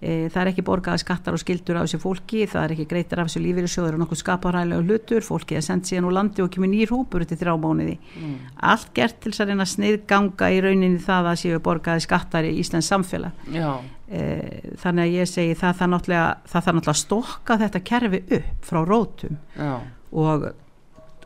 [0.06, 3.22] Uh, það er ekki borgaði skattar og skildur af þessu fólki, það er ekki greitir
[3.22, 6.70] af þessu lífeyrissjóður og nokkuð skaparælega hlutur, fólki er sendt síðan úr landi og kemur
[6.70, 7.96] nýr hópur til þrjá mánuði.
[8.20, 8.36] Mm,
[8.74, 12.58] allt gert til þess að reyna sniðganga í rauninni það að séu borgaði skattar í
[12.60, 13.46] Íslands samfélag.
[13.56, 18.20] Já, Eh, þannig að ég segi það þarf náttúrulega, það náttúrulega að stokka þetta kerfi
[18.38, 19.40] upp frá rótum.
[19.58, 19.72] Já,
[20.14, 20.46] og,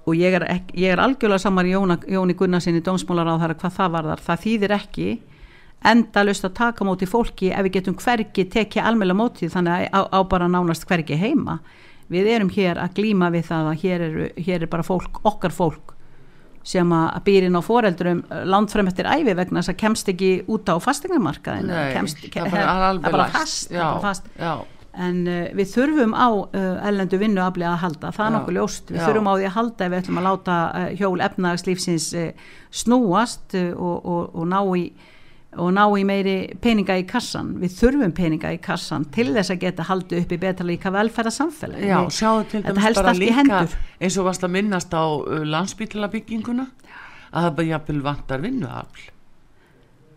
[0.09, 3.75] og ég, er ek, ég er algjörlega samar Jóna, Jóni Gunnarsinni dómsmálar á það hvað
[3.77, 5.09] það varðar, það þýðir ekki
[5.89, 10.01] endalust að taka móti fólki ef við getum hvergi tekið almjöla móti þannig að á,
[10.11, 11.59] á bara nánast hvergi heima.
[12.09, 15.53] Við erum hér að glíma við það að hér er, hér er bara fólk, okkar
[15.55, 15.93] fólk
[16.69, 18.19] sem að býrin á foreldurum
[18.49, 22.99] landfrem eftir æfi vegna þess að kemst ekki út á fastingamarkaðin nei kemst, það er
[22.99, 24.27] bara bara fast, já, bara fast.
[24.35, 24.51] já,
[24.93, 28.89] en uh, við þurfum á uh, ellendu vinnuafli að halda, það er nokkuð ljóst.
[28.89, 29.05] Við já.
[29.07, 32.09] þurfum á því að halda ef við ætlum að láta uh, hjól efnagslífsins
[32.81, 34.83] snúast og, og, og ná í
[35.57, 37.55] og ná í meiri peninga í kassan.
[37.57, 41.85] Við þurfum peninga í kassan til þess að geta haldið upp í betra líka velferðarsamfélag
[41.89, 43.61] já Við- sjáðu til dæmis bara líka
[43.97, 45.03] eins og varst að minnast á
[45.55, 46.67] landsbítlabygginguna
[47.29, 49.07] að það bara jafnvel vantar vinnuafl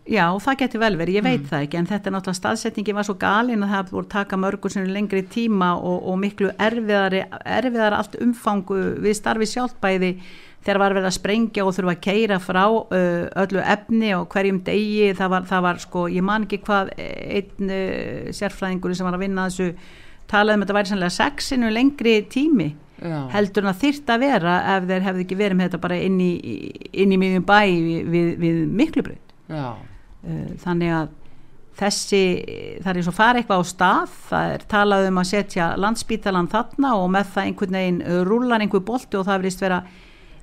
[0.03, 1.29] Já, það getur vel verið, ég Mm.
[1.31, 4.35] veit það ekki en þetta er náttúrulega staðsetningi var svo galin að það voru taka
[4.37, 10.09] mörgur sem lengri tíma og, og miklu erfiðari, erfiðari allt umfangu við starfi sjálfbæði
[10.63, 12.65] þegar var verið að sprengja og þurfa að keira frá
[13.43, 17.73] öllu efni og hverjum degi, það var, það var sko, ég man ekki hvað einn
[18.35, 19.73] sérfræðingur sem var að vinna þessu
[20.27, 24.19] talaði um að þetta væri sannlega sexinu lengri tími já, heldur en að þyrft að
[24.19, 26.31] vera ef þeir hefði ekki verið með þetta bara inn í,
[26.91, 29.17] í miðjum bæ við, við, við
[29.51, 29.75] Uh,
[30.63, 31.11] þannig að
[31.77, 32.23] þessi,
[32.83, 36.49] það er eins og fara eitthvað á stað, það er talað um að setja landsbítalan
[36.51, 39.79] þarna og með það einhvern veginn rúlar einhver bolti og það verðist vera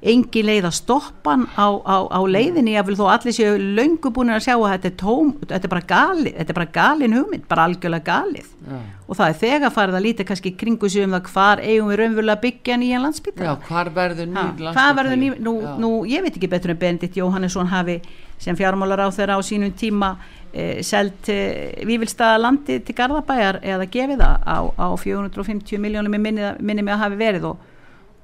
[0.00, 4.32] engin leið að stoppa á, á, á leiðinni ég vil þó allir séu löngu búin
[4.32, 7.44] að sjá að þetta er tóm, þetta er bara galið þetta er bara galin hugmynd,
[7.50, 8.48] bara algjörlega galið.
[8.70, 8.78] Já,
[9.10, 12.00] og það er þegar farið að líta kannski kringu sig um það hvar eigum við
[12.00, 15.70] raunverulega að byggja nýjan landsbítala já, hvar verður Ha, nýr hvað verður ný, nú, Já.
[15.84, 18.00] nú, ég veit ekki betur en Bendit Jóhannesson hafi
[18.40, 20.14] sem fjármálar á þeirra á sínum tíma
[20.54, 26.54] eh, selt eh, Vívilstaða landi til Garðabæjar eða gefið það á, á 450 miljónum minni,
[26.60, 27.66] minni með að hafi verið og,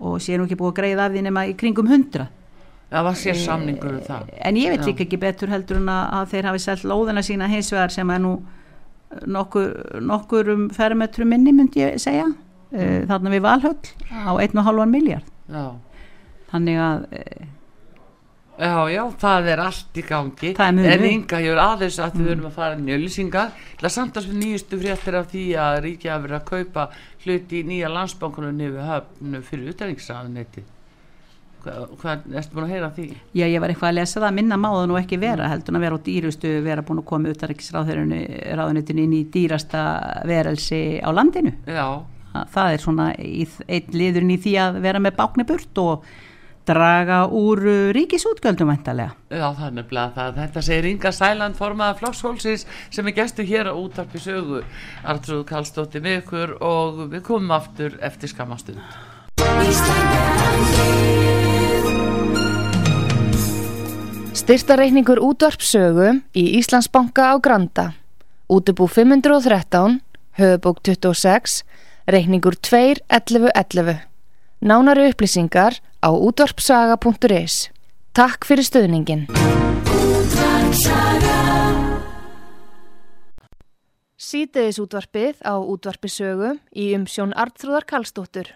[0.01, 2.27] og sé nú ekki búið að greiða af því nema í kringum 100
[2.91, 4.29] það var sér samningur um það.
[4.39, 4.87] en ég veit Já.
[4.91, 8.23] líka ekki betur heldur en að, þeir hafi selt lóðina sína hins vegar sem er
[8.23, 8.35] nú
[9.27, 12.27] nokkur, nokkur um fermetru minni myndi ég segja.
[12.67, 13.07] Mm.
[13.07, 13.77] þarna við Valhöll
[14.11, 15.67] á 1,5 miljard já.
[16.51, 17.45] Þannig að eh,
[18.57, 20.53] Já, já, það er allt í gangi.
[20.57, 23.51] Er en ynga hefur aðeins að við erum að fara öllisingar
[23.83, 26.87] það samtast við nýjustu fréttir af því að ríkja að vera að kaupa
[27.27, 30.65] hluti í nýja landsbankunum niður höfnu fyrir utæringsraðunetti
[31.67, 33.07] hvað, erstu búin að heyra því?
[33.37, 35.79] Já, ég var eitthvað að lesa það, minna má það nú ekki vera heldur en
[35.81, 39.83] að vera á dýrustu, vera búin að koma utarriksráðunitinu inn í dýrasta
[40.29, 41.53] verelsi á landinu.
[41.67, 41.89] Já,
[42.53, 46.05] Það- er svona í, einn liðurinn í því að vera með bákni burt og
[46.67, 51.99] draga úr uh, ríkisútgjöldum væntalega já, það er nefnilega það þetta segir Inga Sæland formaða
[52.01, 54.63] Flokkshólsins sem er gestu hér á útarpi sögu
[55.05, 58.83] Artrúð Kallstóttir með ykkur og við komum aftur eftir skamastund
[64.37, 67.87] Styrtareikningur útvarpsögu í Íslandsbanka á Granda.
[68.47, 69.97] Útubú 513,
[70.39, 71.65] höfubók 26,
[72.07, 74.05] reikningur 2.11.11.
[74.61, 77.73] Nánari upplýsingar á útvarpsaga.is.
[78.15, 79.27] Takk fyrir stöðningin.
[84.17, 88.55] Sýteðis útvarpið á útvarpisögu í umsjón Artrúðar Kallstóttur.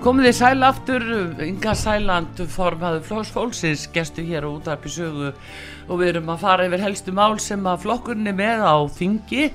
[0.00, 1.02] Komið þið sæl aftur,
[1.44, 6.68] Inga Sæland formaður Flóks Fólksins gestu hér á útarpi sögu og við erum að fara
[6.68, 9.50] yfir helstu mál sem að flokkurni með á þingi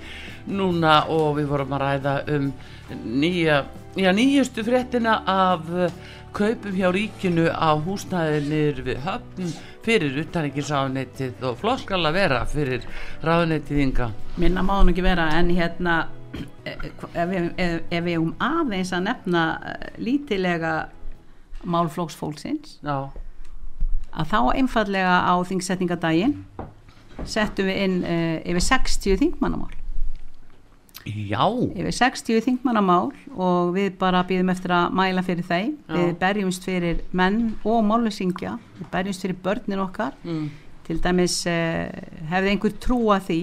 [0.54, 2.52] núna og við vorum að ræða um
[3.24, 3.64] nýja,
[3.98, 5.66] já, nýjustu fréttina af
[6.36, 9.50] kaupum hjá ríkinu á húsnæðinir við höfn
[9.86, 12.86] fyrir utanrikiðsráðnettið og floskal að vera fyrir
[13.26, 14.12] ráðnettið Inga.
[14.38, 16.04] Minna má nú ekki vera en hérna
[16.66, 20.74] ef við, ef, við um aðeins að nefna eh, lítilega
[21.66, 23.10] málflóksfólksins Já.
[24.16, 26.36] að þá einfallega á þingsetningadaginn
[27.26, 29.72] settum við inn uh, yfir 60 þingmannamál
[31.06, 31.46] Já.
[31.78, 35.94] yfir 60 þingmannamál og við bara býðum eftir að mæla fyrir þeim Já.
[35.96, 40.50] við berjumst fyrir menn og málusingja við berjumst fyrir börnin okkar Mm.
[40.86, 41.86] til dæmis uh,
[42.30, 43.40] hefði einhver trúa því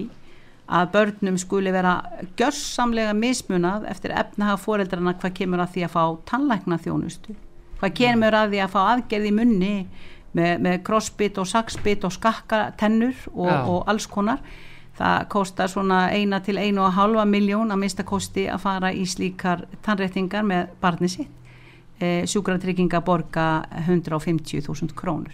[0.73, 1.99] að börnum skuli vera
[2.39, 7.35] gjörsamlega mismunað eftir efnahaga foreldrana hvað kemur að því að fá tannlækna þjónustu
[7.83, 9.73] hvað kemur að því að fá aðgerð í munni
[10.37, 14.39] með, með crossbit og saxbit og skakka tennur og, og alls konar.
[14.93, 19.07] Það kostar svona eina til einu og halva miljón að mista kosti að fara í
[19.09, 21.31] slíkar tannréttingar með barni sitt.
[21.97, 25.33] E, sjúkratrygginga borga 150.000 krónur.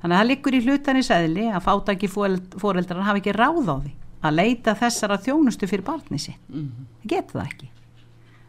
[0.00, 3.94] Þannig að það liggur í hlutarins eðli að fátaki foreldrar hafa ekki ráð á því
[4.26, 6.40] að leita þessara þjónustu fyrir barni sitt.
[6.48, 6.86] Mhm.
[7.02, 7.68] það getur það ekki.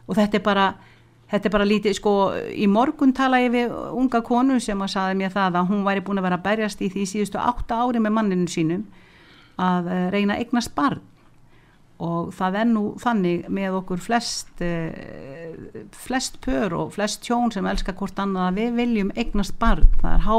[0.08, 0.68] Og þetta er bara
[1.28, 2.14] þetta er bara lítið, sko,
[2.56, 6.04] í morgun tala ég við unga konu sem að saði mér það að hún væri
[6.06, 8.86] búin að vera að berjast í því síðustu átta ári með manninu sínum
[9.60, 11.02] að uh, reyna eignast barn.
[11.98, 17.66] Og það er nú þannig með okkur flest uh, flest pör og flest tjón sem
[17.66, 20.36] elskar hvort annað að við viljum eignast barn, það er há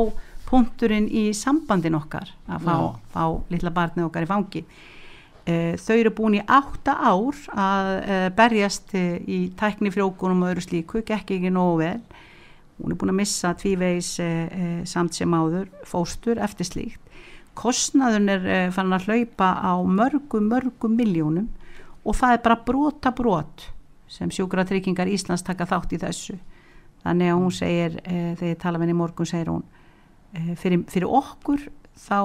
[0.49, 2.75] punkturinn í sambandin okkar að fá,
[3.13, 3.23] fá
[3.53, 4.63] litla barnið okkar í fangi
[5.45, 10.65] þau eru búin í átta ár að uh, berjast uh, í tækni frjókunum og öðru
[10.65, 12.01] slíku, gekk ekki nógu vel.
[12.79, 14.13] Hún er búin að missa tvívegis
[14.87, 17.01] samt sem áður fóstur eftir slíkt.
[17.59, 21.49] Kostnaðun er fann að hlaupa á mörgum, mörgum miljónum
[22.07, 23.65] og það er bara brota brot
[24.07, 26.37] sem sjúkratryggingar Íslands taka þátt í þessu.
[27.03, 29.67] Þannig að hún segir, þegar ég tala með henni í morgun segir hún,
[30.63, 31.67] fyrir, fyrir okkur
[31.99, 32.19] þá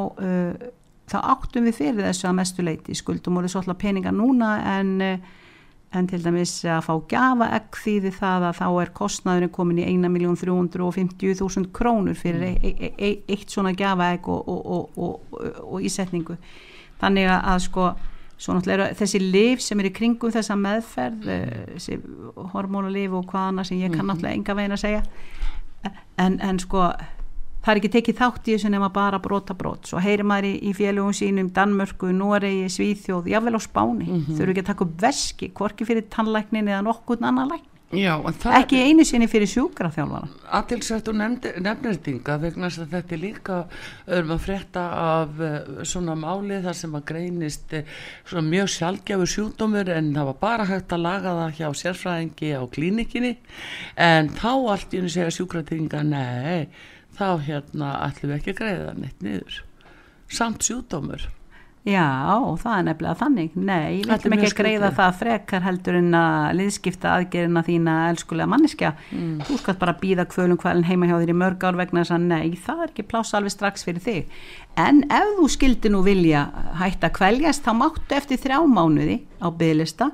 [1.11, 5.19] þá áttum við fyrir þessu að mestu leiti skuldum voru svolítið peninga núna en, eh,
[5.95, 9.87] en til dæmis að fá gjafa ekk þýði það að þá er kostnaðurinn komin í
[9.91, 15.21] 1.350.000 krónur fyrir e e e eitt svona gjafa ekk og, og, og,
[15.63, 16.39] og, ísetningu.
[17.01, 17.95] Þannig að, sko
[18.99, 22.01] þessi lif sem er í kringum þessa meðferð eh, þessi
[22.53, 25.03] hormónalif og hvað annað sem ég kann náttúrulega enga veginn að segja.
[26.17, 26.89] En, en sko
[27.65, 29.89] það er ekki tekið þátt í þessu nema bara brota brot.
[29.89, 34.09] Svo heyrir maður í, í félögum sínum Danmörku, Noregi, Svíþjóð, jável á Spáni.
[34.31, 38.15] Þurfu ekki að taka upp veski hvorki fyrir tannlæknin eða nokkurn annan lækn Já,
[38.59, 40.27] ekki einu sinni fyrir sjúkraþjálfara
[40.59, 43.59] aðtilsvægt og nefnirtinga vegna þess að þetta er líka
[44.09, 47.93] öðrum að frétta af uh, svona máli þar sem að greinist uh,
[48.31, 52.63] svona mjög sjálfgjafur sjúkdómur en það var bara hægt að laga það hjá sérfræðingi á
[52.75, 53.33] klínikinni
[54.09, 56.67] en þá allt í henni segja sjúkratrygginga nei,
[57.17, 59.63] þá hérna ætlum við ekki að greiða það neitt niður.
[60.35, 61.27] Samt sjúkdómur.
[61.85, 62.09] Já,
[62.63, 63.57] það er nefnilega þannig.
[63.61, 68.49] Nei, við viljum ekki að greiða það frekar heldur en að liðskipta aðgerina þína elskulega
[68.49, 68.93] manneskja.
[69.13, 69.35] Mm.
[69.45, 72.25] Þú skalt bara býða kvölum kvælin heima hjá þér í mörg ár vegna þess að
[72.31, 74.39] nei, það er ekki pláss alveg strax fyrir þig.
[74.81, 76.47] En ef þú skildi nú vilja
[76.81, 80.09] hætta kvæljast þá máttu eftir þrjá mánuði á bygglista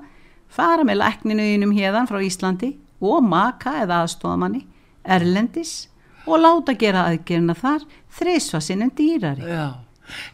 [0.51, 4.65] fara með lækninu þínum hérðan frá Íslandi og maka eða aðstofamanni
[5.07, 5.90] erlendis
[6.27, 7.87] og láta gera aðgerina þar
[8.19, 9.69] þrisva sinnum dýrari Já,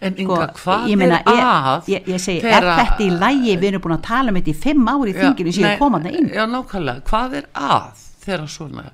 [0.01, 3.13] en Inga, hvað Sko, ég meina, er ég, að ég, ég segi, er þetta í
[3.13, 5.81] lægi við erum búin að tala um þetta í fimm ári í þinginu síðan nei,
[5.83, 8.85] komanda inn Já, nákvæmlega, hvað er að þegar svona,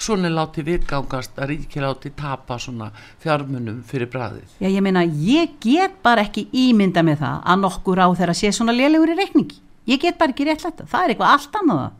[0.00, 2.90] svona látið virkangast að ríki látið tapa svona
[3.22, 4.56] fjármunum fyrir bræðið?
[4.58, 8.52] Já, ég meina, ég get bara ekki ímynda með það að nokkur á þeirra sé
[8.56, 9.60] svona lélegur í reikningi.
[9.90, 10.88] Ég get bara ekki rétt þetta.
[10.90, 11.99] Það er eitthvað allt annað það.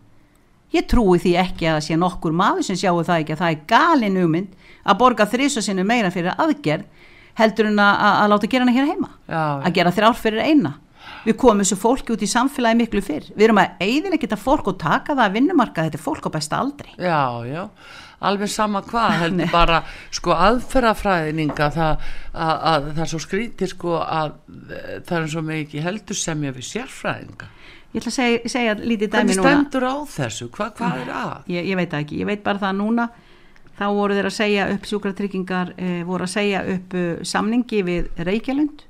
[0.74, 3.54] Ég trúi því ekki að það sé nokkur maður sem sjáu það ekki að það
[3.54, 7.08] er galin hugmynd að borga þrísa sinu meira fyrir aðgerð
[7.40, 9.10] heldur en að, að, láta gera hana hér heima.
[9.26, 10.76] Já, Að gera þrjár fyrir eina.
[11.24, 13.26] Við komum þessu fólki út í samfélagi miklu fyrr.
[13.34, 15.84] Við erum að eigðilega geta fólk og taka það að vinnumarka.
[15.88, 16.94] Þetta er fólk á besta aldri.
[16.96, 17.62] já, já,
[18.20, 23.96] alveg sama hvað, heldur bara sko aðferðafræðininga það, að, að, það er svo skrítið sko
[24.04, 24.34] að
[24.76, 27.50] eh, það er svo mikið heldur semja við sérfræðinga.
[27.90, 29.50] Ég ætla að segja, segja lítið dæmi Hvernig núna.
[29.50, 30.46] stendur á þessu?
[30.54, 31.32] Hva, hvað er að?
[31.50, 33.06] ég, ég veit það ekki, ég veit bara það að núna
[33.80, 38.22] þá voru þeir að segja upp sjúkratryggingar eh, voru að segja upp uh, samningi við
[38.28, 38.84] Reykjalund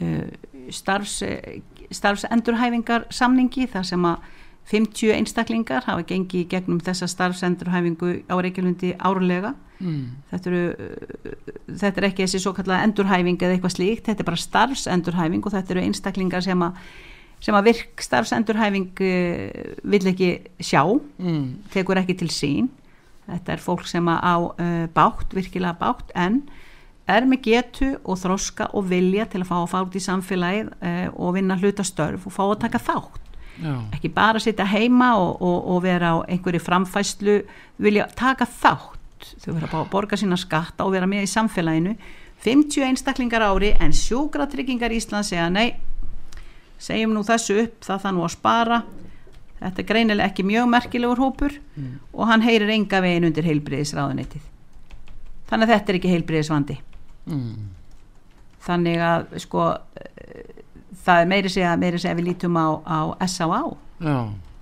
[0.00, 0.24] uh,
[0.72, 1.60] starfs, uh,
[1.92, 4.32] starfsendurhæfingar samningi þar sem að
[4.70, 9.52] 50 einstaklingar hafa gengið gegnum þessa starfsendurhæfingu á Reykjavílundi árlega
[9.82, 10.04] mm.
[10.30, 11.34] þetta, eru,
[11.68, 15.52] þetta er ekki þessi svo kallega endurhæfing eða eitthvað slíkt, þetta er bara starfsendurhæfing og
[15.52, 16.80] þetta eru einstaklingar sem að
[17.44, 20.30] sem að virk starfsendurhæfing uh, vill ekki
[20.60, 21.70] sjá mm.
[21.74, 22.70] tekur ekki til sín
[23.28, 26.42] þetta er fólk sem að á uh, bátt, virkilega bátt en
[27.10, 30.72] er með getu og þroska og vilja til að fá að fá út í samfélagið
[30.72, 33.20] uh, og vinna hlutastörf og fá að taka þátt
[33.54, 33.74] Já.
[33.94, 37.36] ekki bara sitja heima og, og, og vera á einhverju framfæslu
[37.84, 41.94] vilja taka þátt þau verða að borga sína skatta og vera með í samfélaginu
[42.44, 45.76] 50 einstaklingar ári en sjúkratryggingar Ísland segja nei
[46.84, 48.80] segjum nú þessu upp það það nú að spara
[49.60, 51.92] þetta er greinilega ekki mjög merkilegur hópur mm.
[52.12, 54.50] og hann heyrir enga vegin undir heilbriðisráðunitið
[55.48, 56.76] þannig að þetta er ekki heilbriðisvandi
[57.30, 57.54] mm.
[58.66, 59.68] þannig að sko
[61.04, 63.62] það er meiri segja, meiri segja við lítum á, á S.A.A.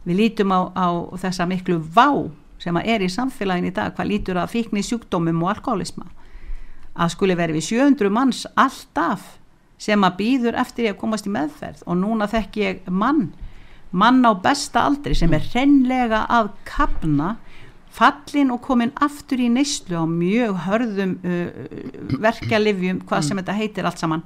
[0.06, 0.88] við lítum á, á
[1.22, 2.30] þessa miklu vá
[2.62, 6.06] sem að er í samfélagin í dag hvað lítur að fíkni sjúkdómum og alkoholisma
[6.92, 9.38] að skuli verið við 700 manns alltaf
[9.82, 11.82] sem að býður eftir ég að komast í meðferð.
[11.88, 13.32] Og núna þekk ég mann
[13.92, 17.36] mann á besta aldri sem er hreinlega að kapna
[17.92, 21.66] fallin og komin aftur í neyslu á mjög hörðum uh,
[22.24, 24.24] verkjalivjum hvað sem þetta heitir allt saman.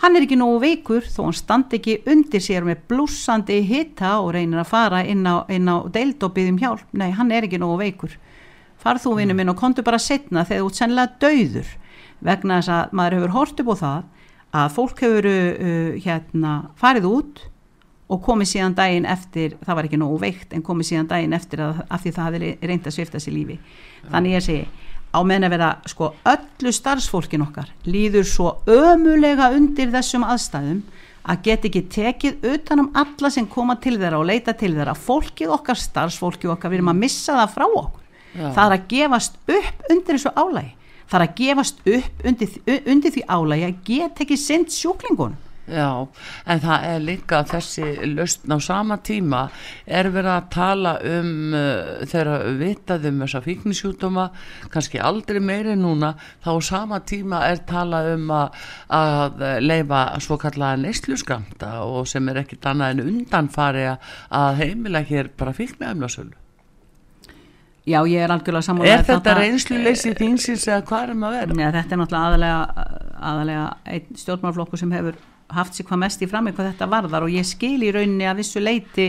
[0.00, 4.32] Hann er ekki nógu veikur þó hann standi ekki undir sér með blúsandi hitta og
[4.34, 6.86] reynir að fara inn á, á deild og byggðum hjálp.
[6.96, 8.16] Nei, hann er ekki nógu veikur.
[8.80, 11.74] Farð þú vinnu minn og kontu bara setna þegar þú ert sennilega dauður
[12.24, 14.02] vegna þess að maður hefur hort upp á það
[14.60, 17.42] að fólk hefur uh, hérna, farið út
[18.10, 21.62] og komið síðan daginn eftir, það var ekki nógu veikt en komið síðan daginn eftir
[21.62, 23.58] að, að því það hefði reynd að svifta sér lífi.
[24.10, 24.64] Þannig ég segi,
[25.14, 30.82] á meðan að vera sko öllu starfsfólkin okkar líður svo ömulega undir þessum aðstæðum
[31.30, 34.96] að get ekki tekið utanum alla sem koma til þeirra og leita til þeirra.
[34.98, 38.00] Fólkið okkar, starfsfólkið okkar við erum að missa það frá okkur.
[38.30, 38.52] Ja.
[38.54, 40.68] það er að gefast upp undir þessu álægi
[41.10, 45.38] þarf að gefast upp undir, undir því álægi að geta ekki sendt sjúklingun
[45.70, 46.06] Já,
[46.50, 49.44] en það er líka þessi löstn á sama tíma.
[49.86, 54.26] Er verið að tala um uh, þegar vitaðum þessa fíknisjútuma,
[54.72, 58.58] kannski aldrei meiri núna, þá á sama tíma er tala um að,
[58.98, 65.30] að leifa svo kallaða neysluskamta og sem er ekkit annað en undanfari að heimila hér
[65.38, 66.39] bara fíknæflasölu
[67.90, 71.58] Já, ég er algjörlega sammála Er þetta reynsluleysi þínsins eða hvað er maður að vera?
[71.58, 72.88] Nei, þetta er náttúrulega aðalega,
[73.30, 73.66] aðalega
[73.96, 75.20] einn stjórnmálflokku sem hefur
[75.50, 78.42] haft sér hvað mest í frammi hvað þetta varðar og ég skil í rauninni að
[78.42, 79.08] vissu leiti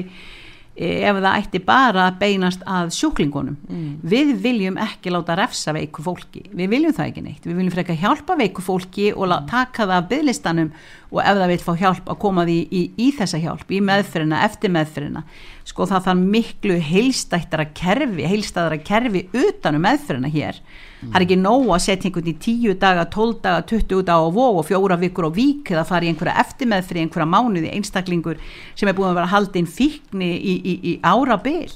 [0.81, 3.57] ef það ætti bara að beinast að sjúklingunum.
[3.69, 3.91] Mm.
[4.01, 6.45] við viljum ekki láta refsa veiku fólki.
[6.49, 9.47] Við viljum það ekki neitt, við viljum freka hjálpa veiku fólki og mm.
[9.51, 10.71] taka það af bygglistanum
[11.11, 13.81] og ef það vil fá hjálp að koma því í, í, í þessa hjálp, í
[13.83, 15.25] meðferina, eftir meðferina
[15.67, 20.61] sko það þarf miklu heilstættara kerfi, heilstættara kerfi utanum meðferina hér
[21.01, 24.35] það er ekki nóg að setja einhvern í tíu daga, tól daga, 20 daga og
[24.35, 28.41] vó og fjóra vikur og vík eða fara í einhverja eftirmeðfri, einhverja mánuði einstaklingur
[28.75, 31.71] sem er búin að vera haldinn fíkni í, í, í ára byl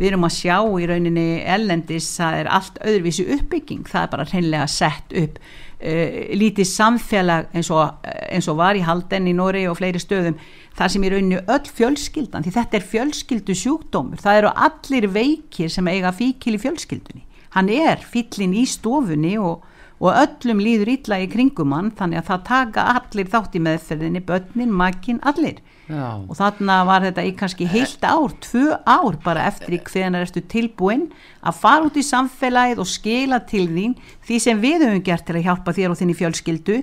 [0.00, 4.28] við erum að sjá í rauninni ellendis, það er allt öðruvísi uppbygging, það er bara
[4.30, 9.66] hreinlega sett upp uh, lítið samfélag eins og, eins og var í halden í Nóri
[9.68, 10.38] og fleiri stöðum
[10.78, 15.72] þar sem í rauninni öll fjölskyldan því þetta er fjölskyldu sjúkdómur það eru allir veikir
[15.72, 17.26] sem eiga fíkil í fjölskyldunni
[17.56, 19.64] hann er fyllin í stofunni og,
[20.00, 24.24] og öllum líður illa í kringum hann þannig að það taka allir þátt í meðferðinni
[24.26, 25.60] börnin, makkin, allir.
[25.90, 26.22] Já.
[26.22, 30.42] og þannig var þetta í kannski heilt ár tvö ár bara eftir í hvernig erstu
[30.46, 31.08] tilbúin
[31.42, 33.96] að fara út í samfélagið og skila til þín
[34.28, 36.82] því sem við höfum gert til að hjálpa þér og þinni fjölskyldu.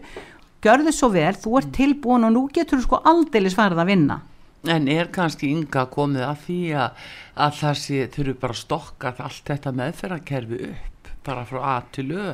[0.60, 3.94] Gjör þau svo vel, þú ert tilbúin og nú getur þú sko aldeilis farið að
[3.94, 4.20] vinna
[4.68, 7.10] En er kannski ynga komið að því að,
[7.46, 12.10] að það sé þurfu bara að stokka allt þetta meðferðarkerfi upp bara frá A til
[12.16, 12.34] Ö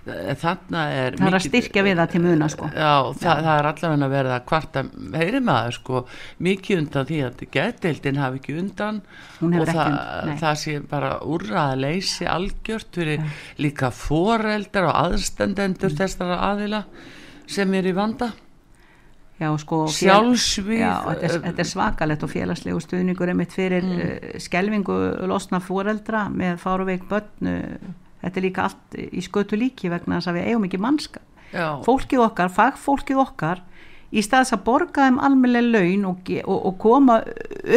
[0.00, 2.68] þannig er það er að styrkja við það til muna sko.
[2.72, 4.82] já, það, það er allavega að verða hvarta
[5.20, 6.02] heyri maður sko
[6.46, 9.00] mikið undan því að getildin hafi ekki undan
[9.44, 9.98] og það,
[10.40, 13.32] það sé bara úrraða leysi algjört fyrir ja.
[13.60, 15.98] líka foreldar og aðstendendur mm.
[16.00, 16.84] þessara aðila
[17.50, 18.32] sem er í vanda
[19.40, 24.02] Já, sko, sjálfsvíð já, þetta, er, þetta er svakalett og félagslegu stuðningur einmitt fyrir mm.
[24.04, 24.98] uh, skelvingu
[25.30, 30.32] losna fóreldra með fáruveik börn uh, þetta er líka allt í skötu líki vegna þess
[30.32, 31.26] að við eigum ekki mannskap
[31.86, 33.62] fólkið okkar, fagfólkið okkar
[34.10, 37.20] í staðs að borga þeim almennileg laun og, og, og koma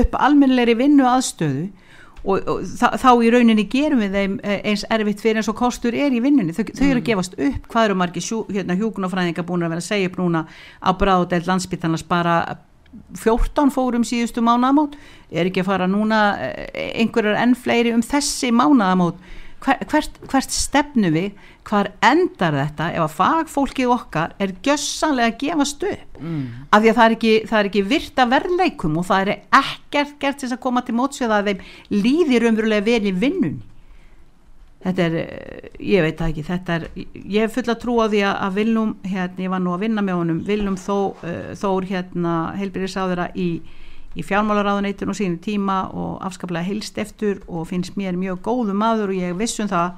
[0.01, 1.69] upp almennilegri vinnu aðstöðu
[2.23, 2.63] og, og
[2.99, 6.21] þá í rauninni gerum við þeim eh, eins erfitt fyrir eins og kostur er í
[6.23, 7.07] vinnunni, þau, þau eru að mm.
[7.09, 7.69] gefast upp.
[7.71, 10.45] Hvað eru margir hérna, hjúkunafræðingar búin að vera að segja upp núna
[10.79, 12.37] á bráðdelt landsbyttanars bara
[13.19, 14.97] 14 fórum síðustu mánaðamót.
[15.33, 19.19] Er ekki að fara núna eh, einhverjar enn fleiri um þessi mánaðamót
[19.63, 25.37] Hver, hvert, hvert stefnu við hvar endar þetta ef að fagfólkið okkar er gjössanlega að
[25.45, 26.41] gefast upp mm.
[26.67, 30.17] af því að það er ekki, það er ekki virta verðleikum og það er ekkert
[30.19, 31.63] gert til að koma til mótsveða að þeim
[31.95, 33.61] líðir umverulega vel í vinnun
[34.83, 38.23] þetta er, eh, ég veit það ekki þetta er, ég er full að trúa því
[38.29, 42.35] að Vilnum, hérna, ég var nú að vinna með honum Vilnum þó, uh, þór hérna
[42.59, 43.47] heilbyrðisáðura í
[44.13, 49.13] í fjármálaráðuneytun og sínu tíma og afskaplega heilst eftir og finnst mér mjög góðu maður
[49.13, 49.95] og ég vissum það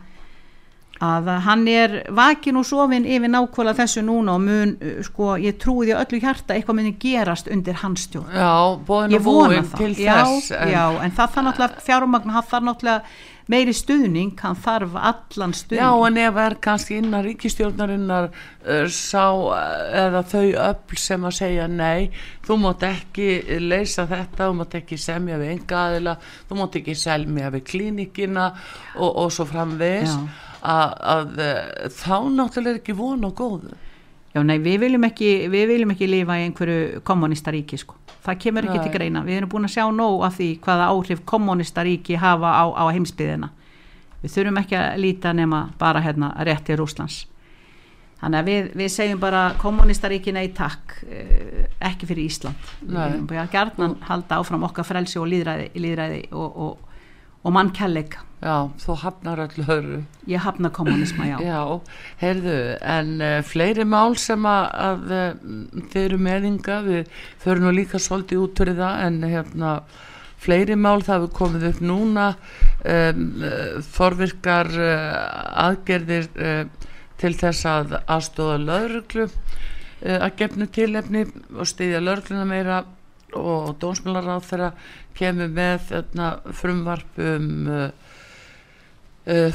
[1.03, 5.89] að hann er vakin og sofin yfir nákvæmlega þessu núna og mun, sko, ég trúi
[5.89, 8.31] því öllu hjarta eitthvað muni gerast undir hans stjórn.
[8.31, 10.71] Já, bóðin og búin til já, þess en...
[10.71, 13.01] Já, en það þarf náttúrulega fjármagn, það þarf náttúrulega
[13.51, 15.83] meiri stuðning, hann þarf allan stuðning.
[15.83, 19.25] Já en ef er kannski innan ríkistjórnarinnar uh, sá
[20.05, 22.09] eða þau öll sem að segja nei,
[22.47, 23.29] þú mátt ekki
[23.61, 26.17] leysa þetta, þú mátt ekki semja við enga aðila,
[26.49, 28.49] þú mátt ekki semja við klínikina
[28.95, 30.15] og, og svo framvegs
[30.65, 31.43] að, að
[31.93, 33.75] þá náttúrulega er ekki vona og góðu.
[34.35, 37.95] Já nei, við viljum ekki, við viljum ekki lifa í einhverju kommunistaríki sko.
[38.25, 38.83] Það kemur ekki Nei.
[38.83, 39.21] til greina.
[39.23, 43.51] Við erum búin að sjá nóg af því hvaða áhrif kommunistaríki hafa á, á heimsbyðina
[44.25, 47.21] við þurfum ekki að líta nema bara hérna rétt í Rúslands
[48.21, 52.69] þannig að við, við segjum bara kommunistaríki nei takk eh, ekki fyrir Ísland.
[52.81, 52.95] Nei.
[52.95, 56.84] við erum bara gerðnan halda áfram okkar frelsi og líðræði, líðræði og, og,
[57.45, 59.99] og mannkelleg Já, þú hafnar öllu höru.
[60.29, 61.37] Ég hafnar kommunisma, já.
[61.41, 61.61] Já,
[62.19, 67.71] heyrðu, en uh, fleiri mál sem að, að uh, þeir eru meðinga, við förum nú
[67.73, 69.71] líka svolítið út fyrir það, en hérna
[70.45, 72.27] fleiri mál það við komið upp núna,
[72.93, 73.23] um,
[73.95, 74.99] forvirkar uh,
[75.65, 76.29] aðgerðir
[77.17, 79.29] til þess að aðstóða lauruglu
[80.05, 81.23] að gefnu tilefni
[81.55, 82.81] og stiðja laurugluna meira
[83.35, 84.69] og dónsmjölar á þeirra
[85.15, 87.89] kemur með þarna, frumvarp um uh,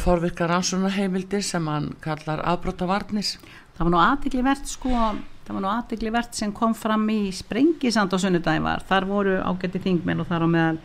[0.03, 3.37] forvirkar ansvunarheimildir sem hann kallar afbrótavarnis
[3.81, 7.31] Það var nú aðtikli verðt sko það var nú aðtikli verðt sem kom fram í
[7.33, 8.83] sprengisand á sunnudagi var.
[8.85, 10.81] Þar voru ágætti þingmenn og þar á meðal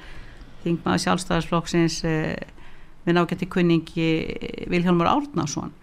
[0.64, 2.30] þingmaður sjálfstæðarsflokksins uh,
[3.04, 4.08] með ágætti kunningi
[4.72, 5.76] Vilhelmur Árnarsson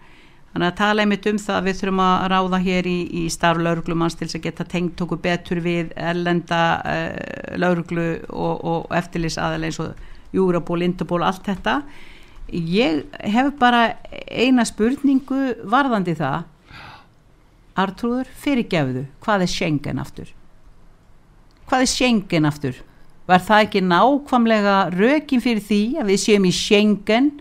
[0.53, 3.61] þannig að tala einmitt um það að við þurfum að ráða hér í, í starf
[3.65, 9.71] lauruglumanns til að geta tengt okkur betur við erlenda uh, lauruglu og, og eftirlis aðeins
[9.71, 11.81] eins og Júraból, Indaból, allt þetta.
[12.53, 13.83] Ég hef bara
[14.29, 16.49] eina spurningu varðandi það.
[17.73, 20.27] Artrúður, fyrirgefðu hvað er Schengen aftur?
[21.69, 22.81] Hvað er Schengen aftur?
[23.25, 27.31] Var það ekki nákvamlega rökin fyrir því að við séum í Schengen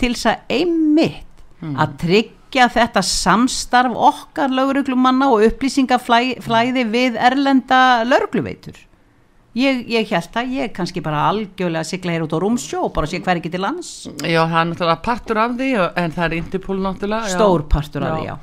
[0.00, 8.88] til þess að einmitt að tryggja þetta samstarf okkar lauruglumanna og upplýsingaflæði við erlenda laurugluveitur
[9.58, 13.08] Ég, ég held að ég kannski bara algjörlega sigla hér út á rúmsjó og bara
[13.10, 14.04] sé hver ekki til lands.
[14.22, 18.18] Já, það er náttúrulega partur af því en það er Interpol náttúrulega Stór partur af
[18.18, 18.36] því, já.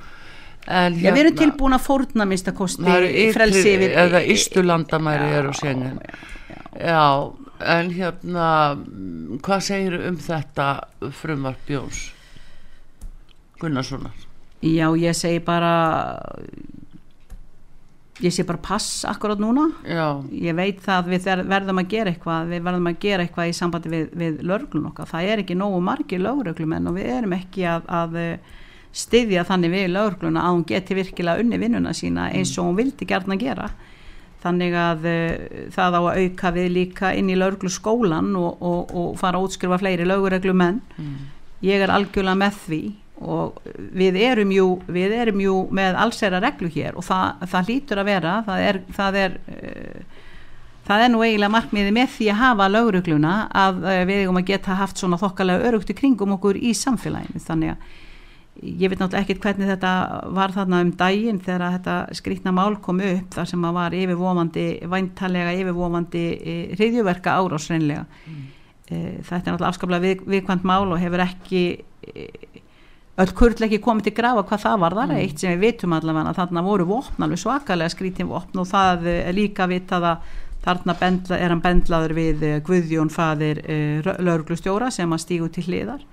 [0.66, 2.98] En, já, við erum hérna- tilbúin að fórna minnst að kosti
[3.38, 7.04] frelsi yfir eða Ístulandamæri eru sengen já, já, já,
[7.78, 8.48] en hérna
[9.46, 10.68] hvað segir um þetta
[11.22, 12.15] frumvart Bjóns
[13.62, 14.26] Gunnarssonar.
[14.66, 15.74] Já, ég segi bara
[18.24, 19.68] ég sé bara pass akkurát núna.
[19.84, 20.24] Já.
[20.32, 23.92] ég veit það við verðum að gera eitthvað við verðum að gera eitthvað í sambandi
[23.92, 27.90] við, við löglun okkar, það er ekki nógu margi lögreglumenn og við erum ekki að,
[27.92, 28.54] að eh,
[28.96, 33.08] styðja þannig við lögluna að hún geti virkilega unni vinnuna sína eins og hún vildi
[33.10, 33.70] gerna gera.
[34.46, 35.30] Þannig að uh,
[35.74, 39.48] það á að auka við líka inn í löglu skólan og, og, og fara að
[39.48, 40.84] útskrifa fleiri lögreglumenn.
[41.02, 41.16] Mm.
[41.66, 42.82] ég er algjörlega með því
[43.24, 43.60] og
[43.96, 48.10] við erum jú, við erum jú með allsera reglu hér og það, það lítur að
[48.10, 50.24] vera það er, það er uh,
[50.86, 54.50] það er nú eiginlega markmiði með því að hafa laurugluna að uh, við eigum að
[54.50, 57.94] geta haft svona þokkalega örugti kringum okkur í samfélaginu þannig að
[58.66, 59.94] ég veit náttúrulega ekkert hvernig þetta
[60.36, 64.68] var þarna um daginn þegar þetta skrítna mál kom upp þar sem að var yfirvofandi
[64.92, 68.46] væntalega yfirvofandi e, hriðjuverka árásreinlega mm.
[68.88, 71.66] þetta er náttúrulega afskaplega við, viðkvæmt mál og hefur ekki
[73.16, 75.20] öll kurðleiki komið til grafa hvað það var þar mm.
[75.22, 79.08] eitt sem við vitum allavega að þarna voru vopn alveg svakalega skrítin vopn og það
[79.14, 80.34] er líka vitað að
[80.66, 85.68] þarna bendla, er hann bendlaður við eh, Guðjón fadir eh, lauruglustjóra sem að stígu til
[85.70, 86.06] hliðar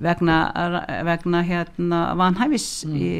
[0.00, 0.36] vegna,
[1.04, 2.94] vegna hérna vanhæfis mm.
[2.96, 3.10] í,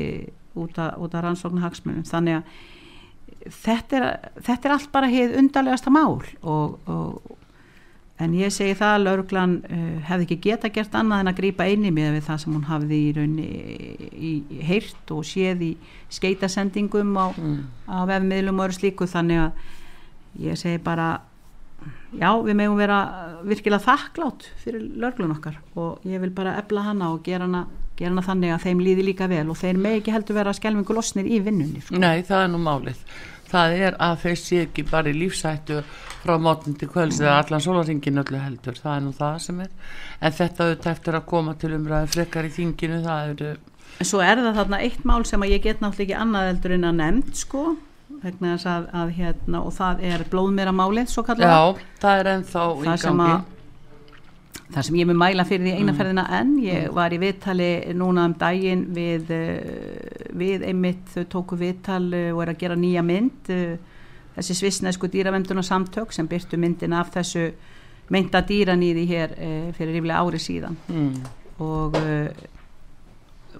[0.57, 4.07] út af rannsóknu hagsmunum þannig að þetta er,
[4.46, 7.38] þetta er allt bara heið undarlegasta mál og, og
[8.18, 11.68] en ég segi það að lauruglan uh, hefði ekki geta gert annað en að grýpa
[11.70, 15.72] einni með það sem hún hafði í raunni í, í heyrt og séð í
[16.18, 17.58] skeitasendingum á, mm.
[17.86, 21.12] á vefmiðlum og öru slíku þannig að ég segi bara
[22.18, 23.00] já við megum vera
[23.46, 27.66] virkilega þakklátt fyrir lörglun okkar og ég vil bara ebla hana og gera hana,
[27.98, 30.96] gera hana þannig að þeim líði líka vel og þeir með ekki heldur vera skelmingu
[30.96, 32.00] losnir í vinnunni sko.
[32.00, 33.02] Nei, það er nú málið
[33.51, 35.80] það er að þeir sé ekki bara í lífsættu
[36.22, 39.74] frá mótn til kvölds eða allan sólaringin öllu heldur, það er nú það sem er.
[40.20, 43.53] En þetta auðvitað eftir að koma til umræði frekar í þinginu, það eru
[43.99, 46.74] En svo er það þarna eitt mál sem að ég get náttúrulega ekki annað heldur
[46.76, 47.62] en að nefnd sko
[48.22, 52.30] vegna þess að, að hérna og það er blóðmera málið svo kallar Já, það er
[52.34, 53.57] ennþá í það sem gangi
[54.72, 58.34] það sem ég mun mæla fyrir því einaferðina en ég var í viðtali núna um
[58.38, 63.78] daginn við, uh, við einmitt tóku viðtal uh, og er að gera nýja mynd uh,
[64.36, 67.48] þessi svisnesku dýravenduna samtök sem byrtu myndin af þessu
[68.12, 69.32] mynda dýranýði hér
[69.76, 70.78] fyrir ríflega ári síðan.
[70.88, 71.26] Mm.
[71.60, 71.96] og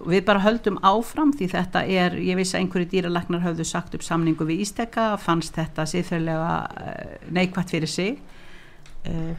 [0.07, 4.05] við bara höldum áfram því þetta er, ég vissi að einhverju dýralagnar höfðu sagt upp
[4.05, 8.19] samningu við Ísteka fannst þetta siðferðilega uh, neikvægt fyrir sig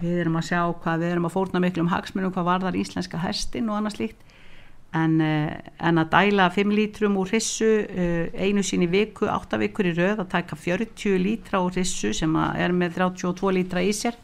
[0.01, 3.21] við erum að sjá hvað við erum að fórna miklu um hagsmunum hvað varðar íslenska
[3.23, 4.27] hestin og annað slíkt.
[4.97, 5.53] En, uh,
[5.87, 7.69] en að dæla 5 lítrum úr rissu
[8.35, 12.35] einu sín í viku, 8 vikur í röð að taka 40 lítra úr rissu sem
[12.37, 14.19] er með 32 lítra í sér.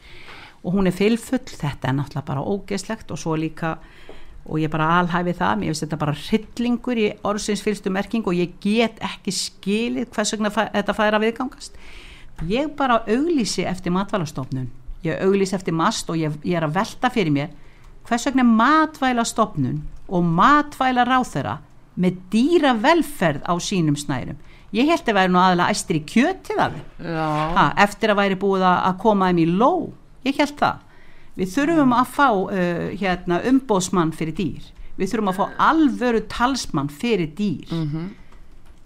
[0.67, 3.77] Og hún er fylfull, þetta er náttúrulega bara ógeslegt og svo líka
[4.47, 8.37] og ég bara alhæfi það, mér finnst þetta bara hryllingur í orðsins fylstu merking og
[8.39, 11.79] ég get ekki skilið hvers vegna þetta fær að viðgangast.
[12.47, 14.69] Ég bara auglýsi eftir matvælastofnun
[15.07, 17.55] ég auglýsi eftir mast og ég, ég er að velta fyrir mér
[18.07, 21.59] hvers vegna matvælastofnun og matvæla ráþera
[21.97, 24.37] með dýra velferð á sínum snærum?
[24.75, 27.61] Ég held að væri nú aðalega æstir í kjötið af þeim.
[27.87, 29.71] Eftir að væri búið að koma þeim í ló.
[30.27, 30.83] Ég held það.
[31.37, 34.69] Við þurfum að fá uh, hérna, umbóðsmann fyrir dýr.
[34.97, 37.73] Við þurfum að fá alvöru talsmann fyrir dýr.
[37.73, 38.07] Mm -hmm.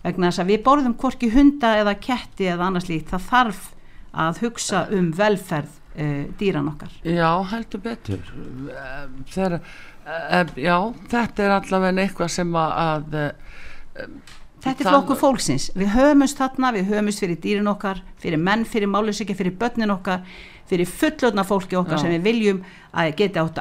[0.03, 3.75] vegna þess að við borðum hvorki hunda eða ketti eða annars líkt það þarf
[4.13, 8.35] að hugsa um velferð uh, dýran okkar Já, heldur betur
[9.31, 10.77] Þeir, uh, Já,
[11.13, 13.19] þetta er allavega eitthvað sem að
[14.61, 18.91] Þetta er flokku fólksins, við höfumst þarna, við höfumst fyrir dýrin okkar, fyrir menn, fyrir
[18.93, 20.27] málusiki, fyrir börnin okkar,
[20.69, 22.03] fyrir fullotna fólki okkar Já.
[22.05, 22.61] sem við viljum
[22.91, 23.59] að geta átt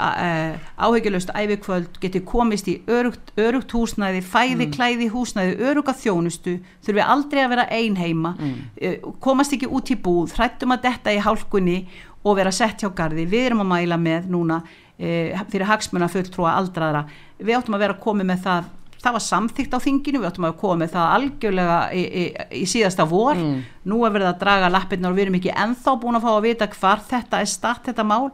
[0.77, 4.73] áhyggjulöst æfikvöld, geti komist í örugt, örugt húsnæði, fæði, mm.
[4.75, 9.09] klæði húsnæði, öruga þjónustu, þurfum við aldrei að vera einheima, mm.
[9.23, 11.79] komast ekki út í búð, hrættum að detta í hálkunni
[12.23, 16.57] og vera sett hjá gardi, við erum að mæla með núna uh, fyrir hagsmuna fulltrúa
[16.59, 17.05] aldraðra,
[17.39, 20.55] við áttum að vera komið með það það var samþygt á þinginu, við áttum að
[20.59, 22.23] koma með það algjörlega í, í,
[22.59, 23.59] í síðasta vor mm.
[23.87, 26.47] nú er verið að draga lappirna og við erum ekki enþá búin að fá að
[26.47, 28.33] vita hvar þetta er start þetta mál,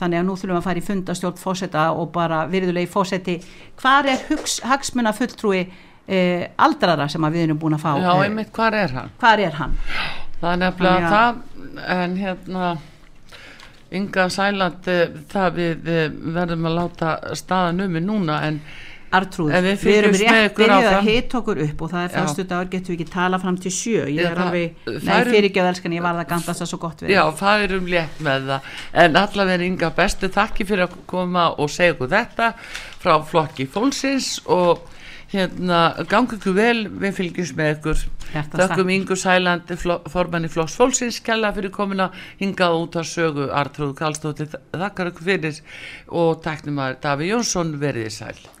[0.00, 3.36] þannig að nú þurfum að fara í fundastjórn fósetta og bara virðulegi fósetti,
[3.82, 8.52] hvar er hugs, hagsmuna fulltrúi eh, aldrara sem við erum búin að fá Já, einmitt,
[8.56, 9.14] hvar er hann?
[9.20, 9.76] Hvar er hann?
[10.40, 11.40] Það er nefnilega það,
[11.96, 12.76] en hérna
[13.94, 18.60] ynga sæland eh, það við eh, verðum að láta staðan um núna en
[19.14, 22.70] Artrúð, við, við erum rétt byrjuð að hita okkur upp og það er fyrstu dagur
[22.72, 24.02] getur við ekki tala fram til sjö?
[24.10, 27.22] Ég er alveg, nei fyrirgjöð elskan ég var það gandast það svo gott við Já,
[27.38, 28.72] það erum létt með það.
[29.04, 32.50] En allavega ynga bestu þakki fyrir að koma og segja þetta
[32.98, 34.82] frá flokki fólksins og
[35.32, 38.02] hérna gangi ykkur vel við fylgjum með ykkur.
[38.56, 39.72] Þakkum yngur sæland
[40.12, 42.10] formanni flokks fólksins kella fyrir komina
[42.40, 43.48] hingað út að sögu.
[43.62, 45.62] Artrúð Kallstóttir þakkar ykkur fyrir
[46.08, 48.55] og taknum að Daví Jónsson verið í sæl